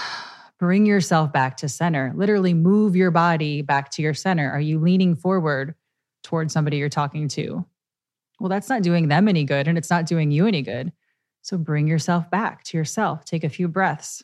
[0.60, 2.14] bring yourself back to center.
[2.16, 4.50] Literally move your body back to your center.
[4.50, 5.76] Are you leaning forward
[6.24, 7.66] towards somebody you're talking to?
[8.40, 10.92] Well, that's not doing them any good and it's not doing you any good.
[11.44, 13.26] So bring yourself back to yourself.
[13.26, 14.24] Take a few breaths.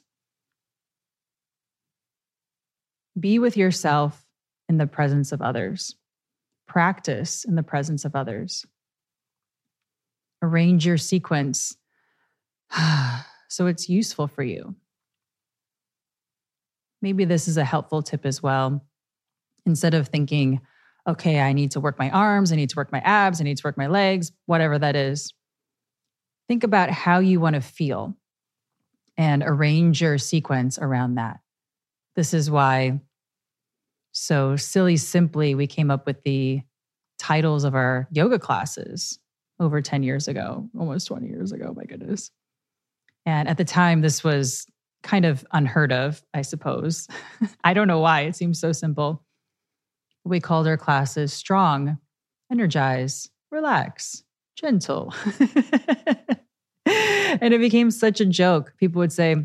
[3.20, 4.26] Be with yourself
[4.70, 5.96] in the presence of others.
[6.68, 8.66] Practice in the presence of others.
[10.44, 11.76] Arrange your sequence
[13.48, 14.76] so it's useful for you.
[17.02, 18.84] Maybe this is a helpful tip as well.
[19.66, 20.62] Instead of thinking,
[21.08, 23.58] okay, I need to work my arms, I need to work my abs, I need
[23.58, 25.34] to work my legs, whatever that is.
[26.48, 28.16] Think about how you want to feel
[29.18, 31.40] and arrange your sequence around that.
[32.16, 33.00] This is why,
[34.12, 36.62] so silly simply, we came up with the
[37.20, 39.20] titles of our yoga classes
[39.60, 42.32] over 10 years ago, almost 20 years ago, my goodness.
[43.28, 44.66] And at the time, this was
[45.04, 47.10] kind of unheard of, I suppose.
[47.64, 48.22] I don't know why.
[48.22, 49.22] It seems so simple.
[50.24, 51.98] We called our classes strong,
[52.50, 54.24] energize, relax,
[54.56, 55.14] gentle.
[56.86, 58.74] and it became such a joke.
[58.78, 59.36] People would say,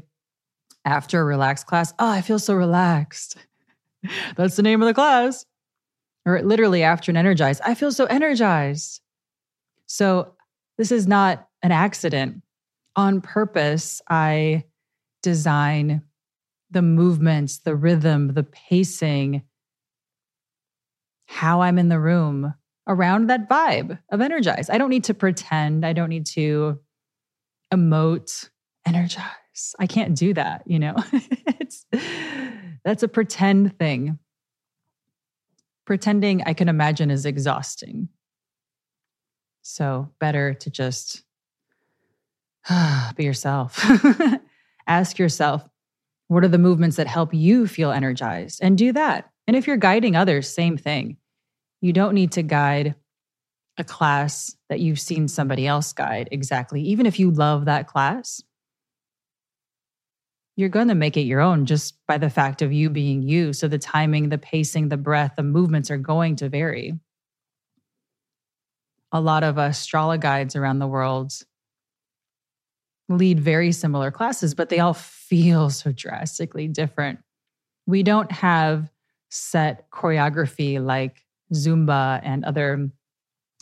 [0.84, 3.36] after a relaxed class, oh, I feel so relaxed.
[4.36, 5.44] That's the name of the class.
[6.24, 9.00] Or literally after an energized, I feel so energized.
[9.86, 10.34] So
[10.78, 12.41] this is not an accident.
[12.94, 14.64] On purpose, I
[15.22, 16.02] design
[16.70, 19.42] the movements, the rhythm, the pacing,
[21.26, 22.54] how I'm in the room
[22.86, 24.68] around that vibe of energize.
[24.68, 25.86] I don't need to pretend.
[25.86, 26.80] I don't need to
[27.72, 28.50] emote,
[28.86, 29.74] energize.
[29.78, 30.94] I can't do that, you know.
[31.12, 31.86] it's
[32.84, 34.18] that's a pretend thing.
[35.84, 38.08] Pretending I can imagine is exhausting.
[39.62, 41.22] So, better to just
[43.16, 43.84] be yourself.
[44.86, 45.66] Ask yourself,
[46.28, 48.60] what are the movements that help you feel energized?
[48.62, 49.30] And do that.
[49.46, 51.16] And if you're guiding others, same thing.
[51.80, 52.94] You don't need to guide
[53.78, 56.82] a class that you've seen somebody else guide exactly.
[56.82, 58.42] Even if you love that class,
[60.56, 63.52] you're going to make it your own just by the fact of you being you.
[63.52, 66.92] So the timing, the pacing, the breath, the movements are going to vary.
[69.10, 71.32] A lot of Strala guides around the world
[73.18, 77.20] lead very similar classes, but they all feel so drastically different.
[77.86, 78.90] We don't have
[79.30, 82.90] set choreography like Zumba and other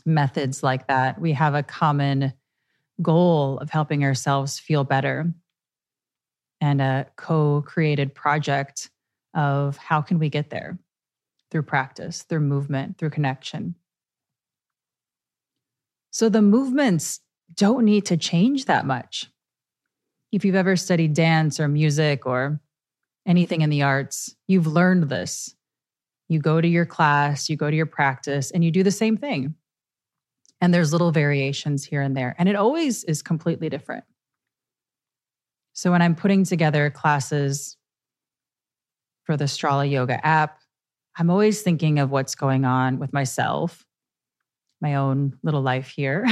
[0.04, 1.20] methods like that.
[1.20, 2.32] We have a common
[3.02, 5.32] goal of helping ourselves feel better
[6.60, 8.90] and a co created project
[9.34, 10.78] of how can we get there
[11.50, 13.74] through practice, through movement, through connection.
[16.10, 17.20] So the movements
[17.54, 19.30] don't need to change that much.
[20.32, 22.60] If you've ever studied dance or music or
[23.26, 25.54] anything in the arts, you've learned this.
[26.28, 29.16] You go to your class, you go to your practice, and you do the same
[29.16, 29.54] thing.
[30.60, 32.36] And there's little variations here and there.
[32.38, 34.04] And it always is completely different.
[35.72, 37.76] So when I'm putting together classes
[39.24, 40.58] for the Strala Yoga app,
[41.16, 43.84] I'm always thinking of what's going on with myself,
[44.80, 46.26] my own little life here.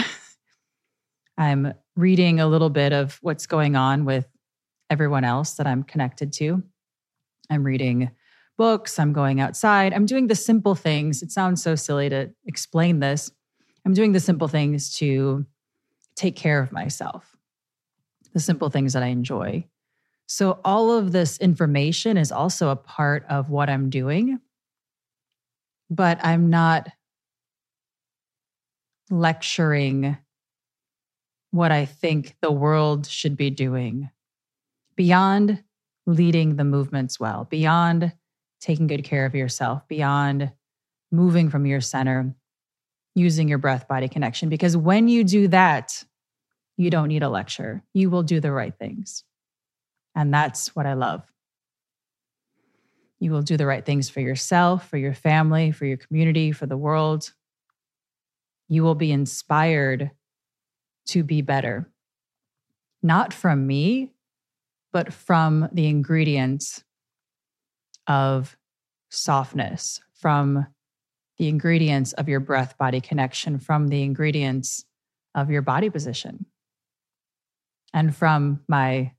[1.38, 4.24] I'm reading a little bit of what's going on with
[4.88, 6.62] everyone else that I'm connected to.
[7.50, 8.12] I'm reading
[8.56, 11.22] books, I'm going outside, I'm doing the simple things.
[11.22, 13.32] It sounds so silly to explain this.
[13.84, 15.44] I'm doing the simple things to
[16.14, 17.36] take care of myself,
[18.32, 19.66] the simple things that I enjoy.
[20.26, 24.38] So, all of this information is also a part of what I'm doing,
[25.90, 26.88] but I'm not
[29.10, 30.18] lecturing
[31.50, 34.10] what I think the world should be doing
[34.96, 35.62] beyond
[36.06, 38.12] leading the movements well, beyond
[38.60, 40.50] taking good care of yourself, beyond
[41.10, 42.34] moving from your center,
[43.14, 44.48] using your breath body connection.
[44.48, 46.04] Because when you do that,
[46.76, 47.82] you don't need a lecture.
[47.92, 49.24] You will do the right things.
[50.14, 51.22] And that's what I love.
[53.20, 56.66] You will do the right things for yourself, for your family, for your community, for
[56.66, 57.32] the world.
[58.68, 60.10] You will be inspired
[61.08, 61.90] to be better,
[63.02, 64.10] not from me,
[64.92, 66.82] but from the ingredients
[68.06, 68.56] of
[69.10, 70.66] softness, from
[71.38, 74.84] the ingredients of your breath body connection, from the ingredients
[75.34, 76.46] of your body position,
[77.92, 79.12] and from my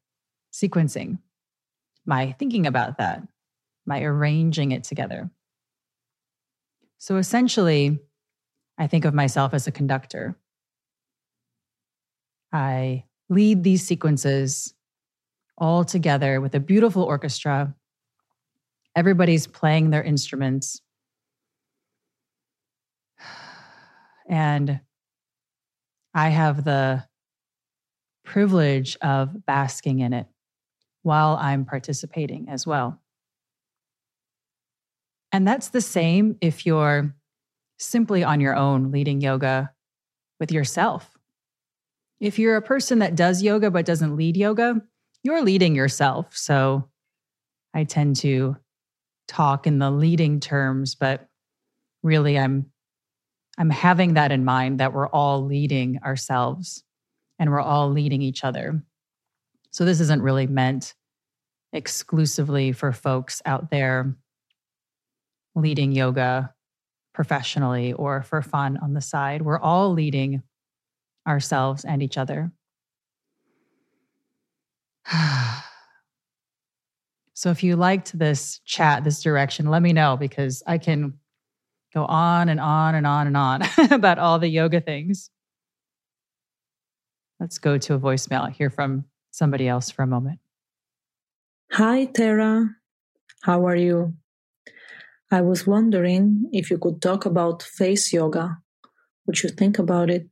[0.54, 1.20] sequencing,
[2.06, 3.22] my thinking about that,
[3.86, 5.30] my arranging it together.
[6.98, 8.00] So essentially,
[8.78, 10.36] I think of myself as a conductor.
[12.52, 14.74] I lead these sequences
[15.58, 17.76] all together with a beautiful orchestra.
[18.96, 20.82] Everybody's playing their instruments.
[24.28, 24.80] And
[26.14, 27.04] I have the
[28.24, 30.28] privilege of basking in it
[31.02, 33.02] while I'm participating as well.
[35.32, 37.16] And that's the same if you're
[37.78, 39.72] simply on your own leading yoga
[40.40, 41.19] with yourself.
[42.20, 44.82] If you're a person that does yoga but doesn't lead yoga,
[45.24, 46.36] you're leading yourself.
[46.36, 46.90] So
[47.74, 48.58] I tend to
[49.28, 51.28] talk in the leading terms, but
[52.04, 52.72] really I'm
[53.58, 56.84] I'm having that in mind that we're all leading ourselves
[57.38, 58.82] and we're all leading each other.
[59.72, 60.96] So this isn't really meant
[61.74, 64.16] exclusively for folks out there
[65.56, 66.54] leading yoga
[67.14, 69.42] professionally or for fun on the side.
[69.42, 70.42] We're all leading
[71.30, 72.52] ourselves and each other.
[77.34, 81.14] so if you liked this chat, this direction, let me know because I can
[81.94, 83.62] go on and on and on and on
[83.92, 85.30] about all the yoga things.
[87.40, 90.40] Let's go to a voicemail, hear from somebody else for a moment.
[91.72, 92.76] Hi, Tara.
[93.44, 94.16] How are you?
[95.32, 98.58] I was wondering if you could talk about face yoga.
[99.26, 100.28] What you think about it?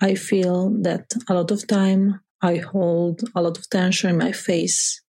[0.00, 4.32] I feel that a lot of time I hold a lot of tension in my
[4.32, 5.02] face.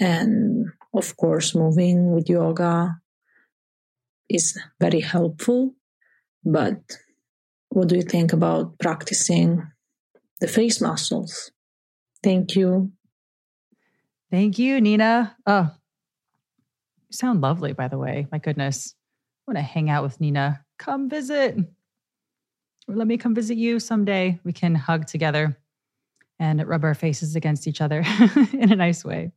[0.00, 2.96] And of course, moving with yoga
[4.28, 5.74] is very helpful.
[6.44, 6.80] But
[7.68, 9.62] what do you think about practicing
[10.40, 11.50] the face muscles?
[12.22, 12.92] Thank you.
[14.30, 15.36] Thank you, Nina.
[15.46, 15.70] Oh,
[17.08, 18.26] you sound lovely, by the way.
[18.32, 18.94] My goodness.
[18.96, 20.64] I want to hang out with Nina.
[20.78, 21.56] Come visit.
[22.88, 24.40] Let me come visit you someday.
[24.44, 25.58] We can hug together
[26.38, 28.02] and rub our faces against each other
[28.52, 29.32] in a nice way.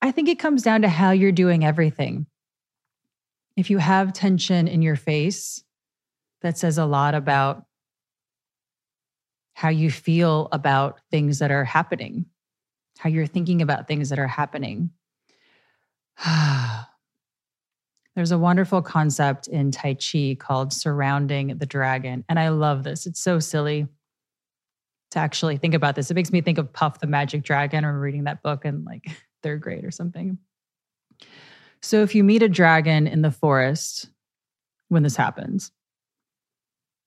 [0.00, 2.26] I think it comes down to how you're doing everything.
[3.56, 5.64] If you have tension in your face,
[6.42, 7.64] that says a lot about
[9.54, 12.26] how you feel about things that are happening,
[12.98, 14.90] how you're thinking about things that are happening.
[18.18, 22.24] There's a wonderful concept in Tai Chi called surrounding the dragon.
[22.28, 23.06] And I love this.
[23.06, 23.86] It's so silly
[25.12, 26.10] to actually think about this.
[26.10, 29.04] It makes me think of Puff the Magic Dragon or reading that book in like
[29.44, 30.36] third grade or something.
[31.80, 34.10] So if you meet a dragon in the forest
[34.88, 35.70] when this happens,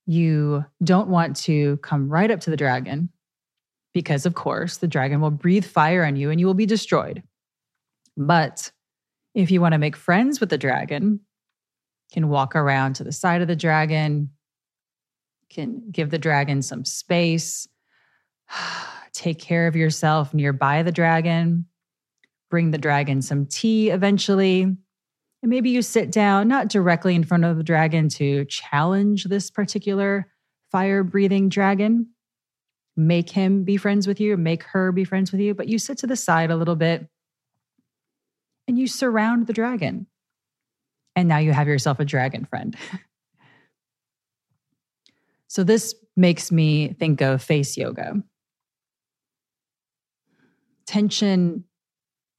[0.05, 3.09] you don't want to come right up to the dragon
[3.93, 7.21] because, of course, the dragon will breathe fire on you and you will be destroyed.
[8.15, 8.71] But
[9.33, 11.21] if you want to make friends with the dragon,
[12.11, 14.29] can walk around to the side of the dragon,
[15.49, 17.67] can give the dragon some space,
[19.13, 21.65] take care of yourself nearby the dragon,
[22.49, 24.63] bring the dragon some tea eventually.
[24.63, 29.49] And maybe you sit down, not directly in front of the dragon to challenge this
[29.49, 30.27] particular
[30.71, 32.07] fire breathing dragon,
[32.95, 35.97] make him be friends with you, make her be friends with you, but you sit
[35.99, 37.07] to the side a little bit
[38.71, 40.07] and you surround the dragon.
[41.13, 42.73] And now you have yourself a dragon friend.
[45.47, 48.23] so, this makes me think of face yoga.
[50.87, 51.65] Tension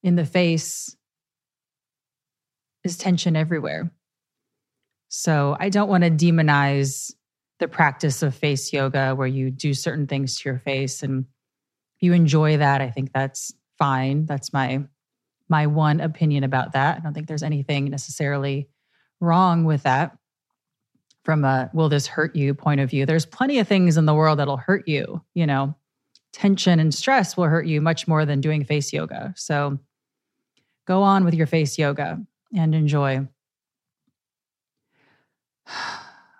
[0.02, 0.96] in the face
[2.82, 3.92] is tension everywhere.
[5.08, 7.12] So, I don't want to demonize
[7.58, 11.26] the practice of face yoga where you do certain things to your face and
[12.00, 12.80] you enjoy that.
[12.80, 14.24] I think that's fine.
[14.24, 14.84] That's my
[15.52, 16.96] my one opinion about that.
[16.96, 18.70] I don't think there's anything necessarily
[19.20, 20.16] wrong with that
[21.24, 23.04] from a will this hurt you point of view.
[23.04, 25.76] There's plenty of things in the world that'll hurt you, you know.
[26.32, 29.34] Tension and stress will hurt you much more than doing face yoga.
[29.36, 29.78] So
[30.86, 32.18] go on with your face yoga
[32.56, 33.28] and enjoy.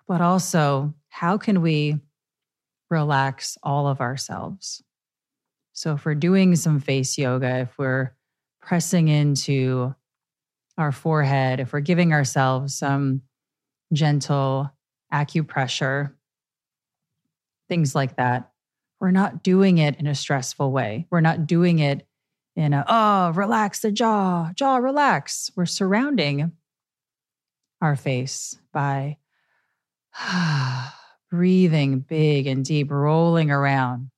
[0.08, 1.98] But also, how can we
[2.90, 4.82] relax all of ourselves?
[5.72, 8.12] So, if we're doing some face yoga, if we're
[8.62, 9.94] pressing into
[10.78, 13.22] our forehead, if we're giving ourselves some
[13.92, 14.70] gentle
[15.12, 16.12] acupressure,
[17.68, 18.50] things like that,
[19.00, 21.06] we're not doing it in a stressful way.
[21.10, 22.06] We're not doing it
[22.54, 25.50] in a, oh, relax the jaw, jaw, relax.
[25.56, 26.52] We're surrounding
[27.80, 29.18] our face by
[31.30, 34.11] breathing big and deep, rolling around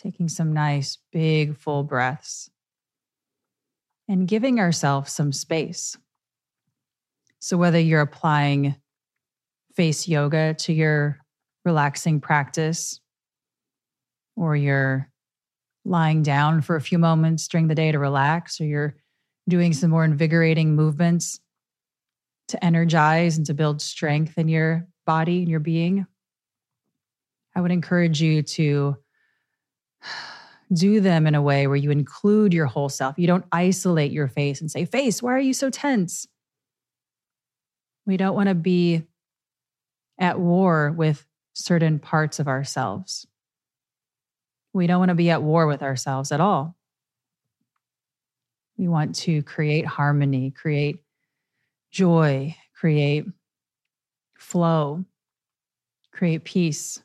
[0.00, 2.50] taking some nice, big, full breaths,
[4.08, 5.96] and giving ourselves some space.
[7.38, 8.76] So, whether you're applying
[9.74, 11.18] face yoga to your
[11.64, 13.00] relaxing practice,
[14.36, 15.10] or you're
[15.84, 18.96] lying down for a few moments during the day to relax, or you're
[19.48, 21.40] doing some more invigorating movements
[22.48, 26.06] to energize and to build strength in your body and your being,
[27.54, 28.96] I would encourage you to
[30.72, 33.18] do them in a way where you include your whole self.
[33.18, 36.26] You don't isolate your face and say, Face, why are you so tense?
[38.06, 39.04] We don't want to be
[40.18, 43.26] at war with certain parts of ourselves.
[44.72, 46.76] We don't want to be at war with ourselves at all.
[48.76, 51.00] We want to create harmony, create
[51.90, 53.26] joy, create
[54.38, 55.04] flow,
[56.12, 57.02] create peace.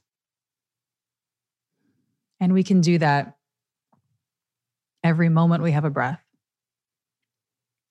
[2.45, 3.37] And we can do that
[5.03, 6.21] every moment we have a breath.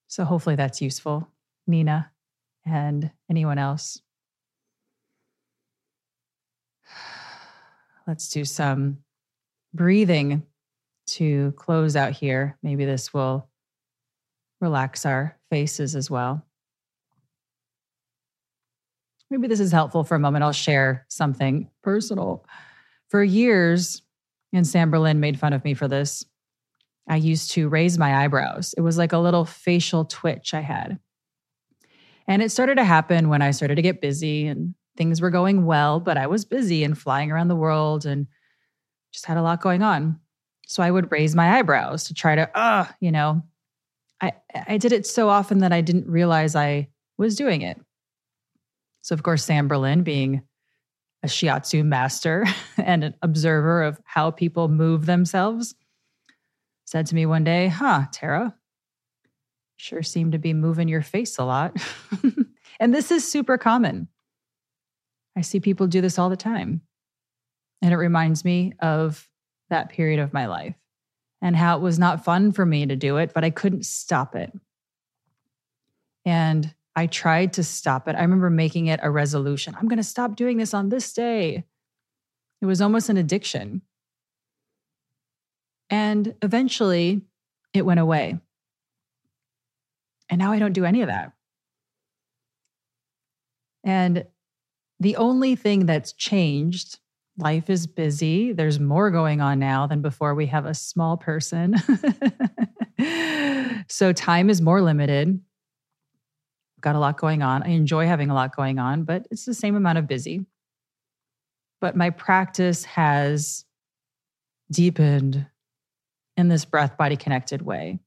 [0.07, 1.27] So hopefully that's useful,
[1.67, 2.09] Nina
[2.65, 4.01] and anyone else.
[8.07, 8.99] Let's do some
[9.73, 10.43] breathing
[11.07, 12.57] to close out here.
[12.63, 13.49] Maybe this will
[14.61, 16.45] relax our faces as well.
[19.29, 20.45] Maybe this is helpful for a moment.
[20.45, 22.45] I'll share something personal.
[23.09, 24.01] For years,
[24.55, 26.25] and Sam Berlin made fun of me for this.
[27.09, 28.73] I used to raise my eyebrows.
[28.77, 30.97] It was like a little facial twitch I had.
[32.27, 35.65] And it started to happen when I started to get busy and things were going
[35.65, 38.27] well, but I was busy and flying around the world and
[39.11, 40.19] just had a lot going on.
[40.67, 43.43] So I would raise my eyebrows to try to, uh, you know,
[44.21, 44.33] I,
[44.67, 46.87] I did it so often that I didn't realize I
[47.17, 47.79] was doing it.
[49.01, 50.41] So, of course, Sam Berlin, being
[51.25, 52.45] a shiatsu master
[52.77, 55.73] and an observer of how people move themselves,
[56.85, 58.55] said to me one day, Huh, Tara,
[59.75, 61.75] sure seem to be moving your face a lot.
[62.79, 64.07] and this is super common.
[65.35, 66.81] I see people do this all the time.
[67.81, 69.27] And it reminds me of
[69.69, 70.75] that period of my life
[71.41, 74.35] and how it was not fun for me to do it, but I couldn't stop
[74.35, 74.53] it.
[76.23, 78.15] And I tried to stop it.
[78.15, 81.65] I remember making it a resolution I'm going to stop doing this on this day.
[82.61, 83.81] It was almost an addiction.
[85.89, 87.21] And eventually
[87.73, 88.39] it went away.
[90.29, 91.33] And now I don't do any of that.
[93.83, 94.25] And
[94.99, 96.97] the only thing that's changed,
[97.37, 98.51] life is busy.
[98.53, 101.75] There's more going on now than before we have a small person.
[103.87, 105.39] so time is more limited.
[106.85, 107.63] Got a lot going on.
[107.63, 110.45] I enjoy having a lot going on, but it's the same amount of busy.
[111.81, 113.65] But my practice has
[114.71, 115.47] deepened
[116.37, 117.99] in this breath body connected way.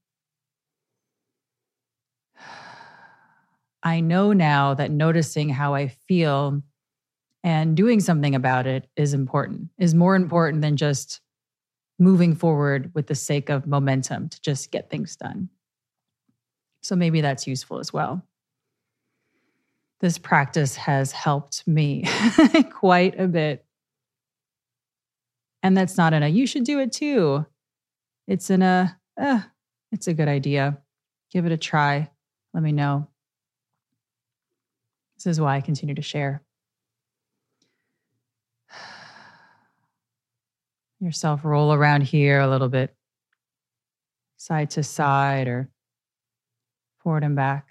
[3.83, 6.61] I know now that noticing how I feel
[7.43, 11.19] and doing something about it is important, is more important than just
[11.97, 15.49] moving forward with the sake of momentum to just get things done.
[16.81, 18.23] So maybe that's useful as well.
[19.99, 22.05] This practice has helped me
[22.71, 23.65] quite a bit.
[25.61, 27.45] And that's not in a, you should do it too.
[28.27, 28.97] It's in a,
[29.91, 30.77] it's a good idea.
[31.31, 32.09] Give it a try.
[32.53, 33.07] Let me know.
[35.17, 36.41] This is why I continue to share.
[41.01, 42.95] Yourself roll around here a little bit,
[44.37, 45.69] side to side or
[46.99, 47.68] forward and back.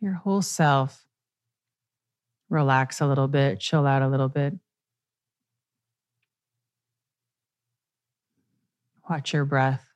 [0.00, 1.04] Your whole self.
[2.48, 4.54] Relax a little bit, chill out a little bit.
[9.08, 9.86] Watch your breath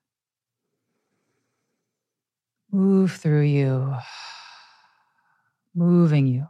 [2.72, 3.94] move through you,
[5.74, 6.46] moving you.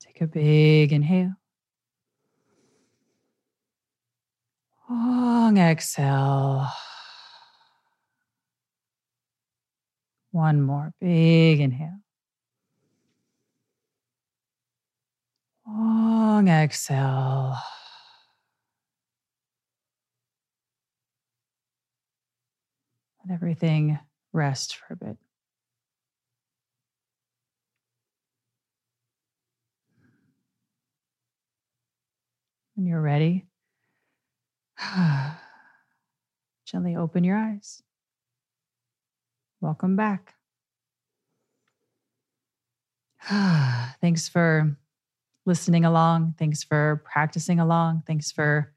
[0.00, 1.34] Take a big inhale.
[4.88, 6.68] Long exhale.
[10.34, 12.00] One more big inhale.
[15.64, 17.56] Long exhale.
[23.24, 24.00] Let everything
[24.32, 25.16] rest for a bit.
[32.74, 33.46] When you're ready,
[36.66, 37.84] gently open your eyes.
[39.64, 40.34] Welcome back.
[44.02, 44.76] Thanks for
[45.46, 46.34] listening along.
[46.38, 48.02] Thanks for practicing along.
[48.06, 48.74] Thanks for,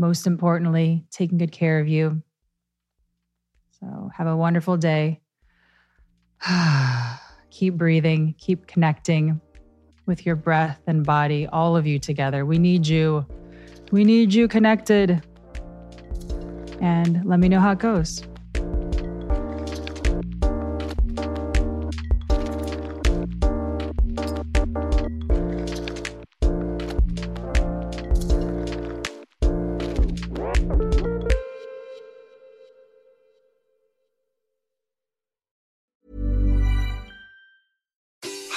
[0.00, 2.24] most importantly, taking good care of you.
[3.78, 5.20] So have a wonderful day.
[7.50, 9.40] keep breathing, keep connecting
[10.06, 12.44] with your breath and body, all of you together.
[12.44, 13.24] We need you.
[13.92, 15.24] We need you connected.
[16.80, 18.24] And let me know how it goes.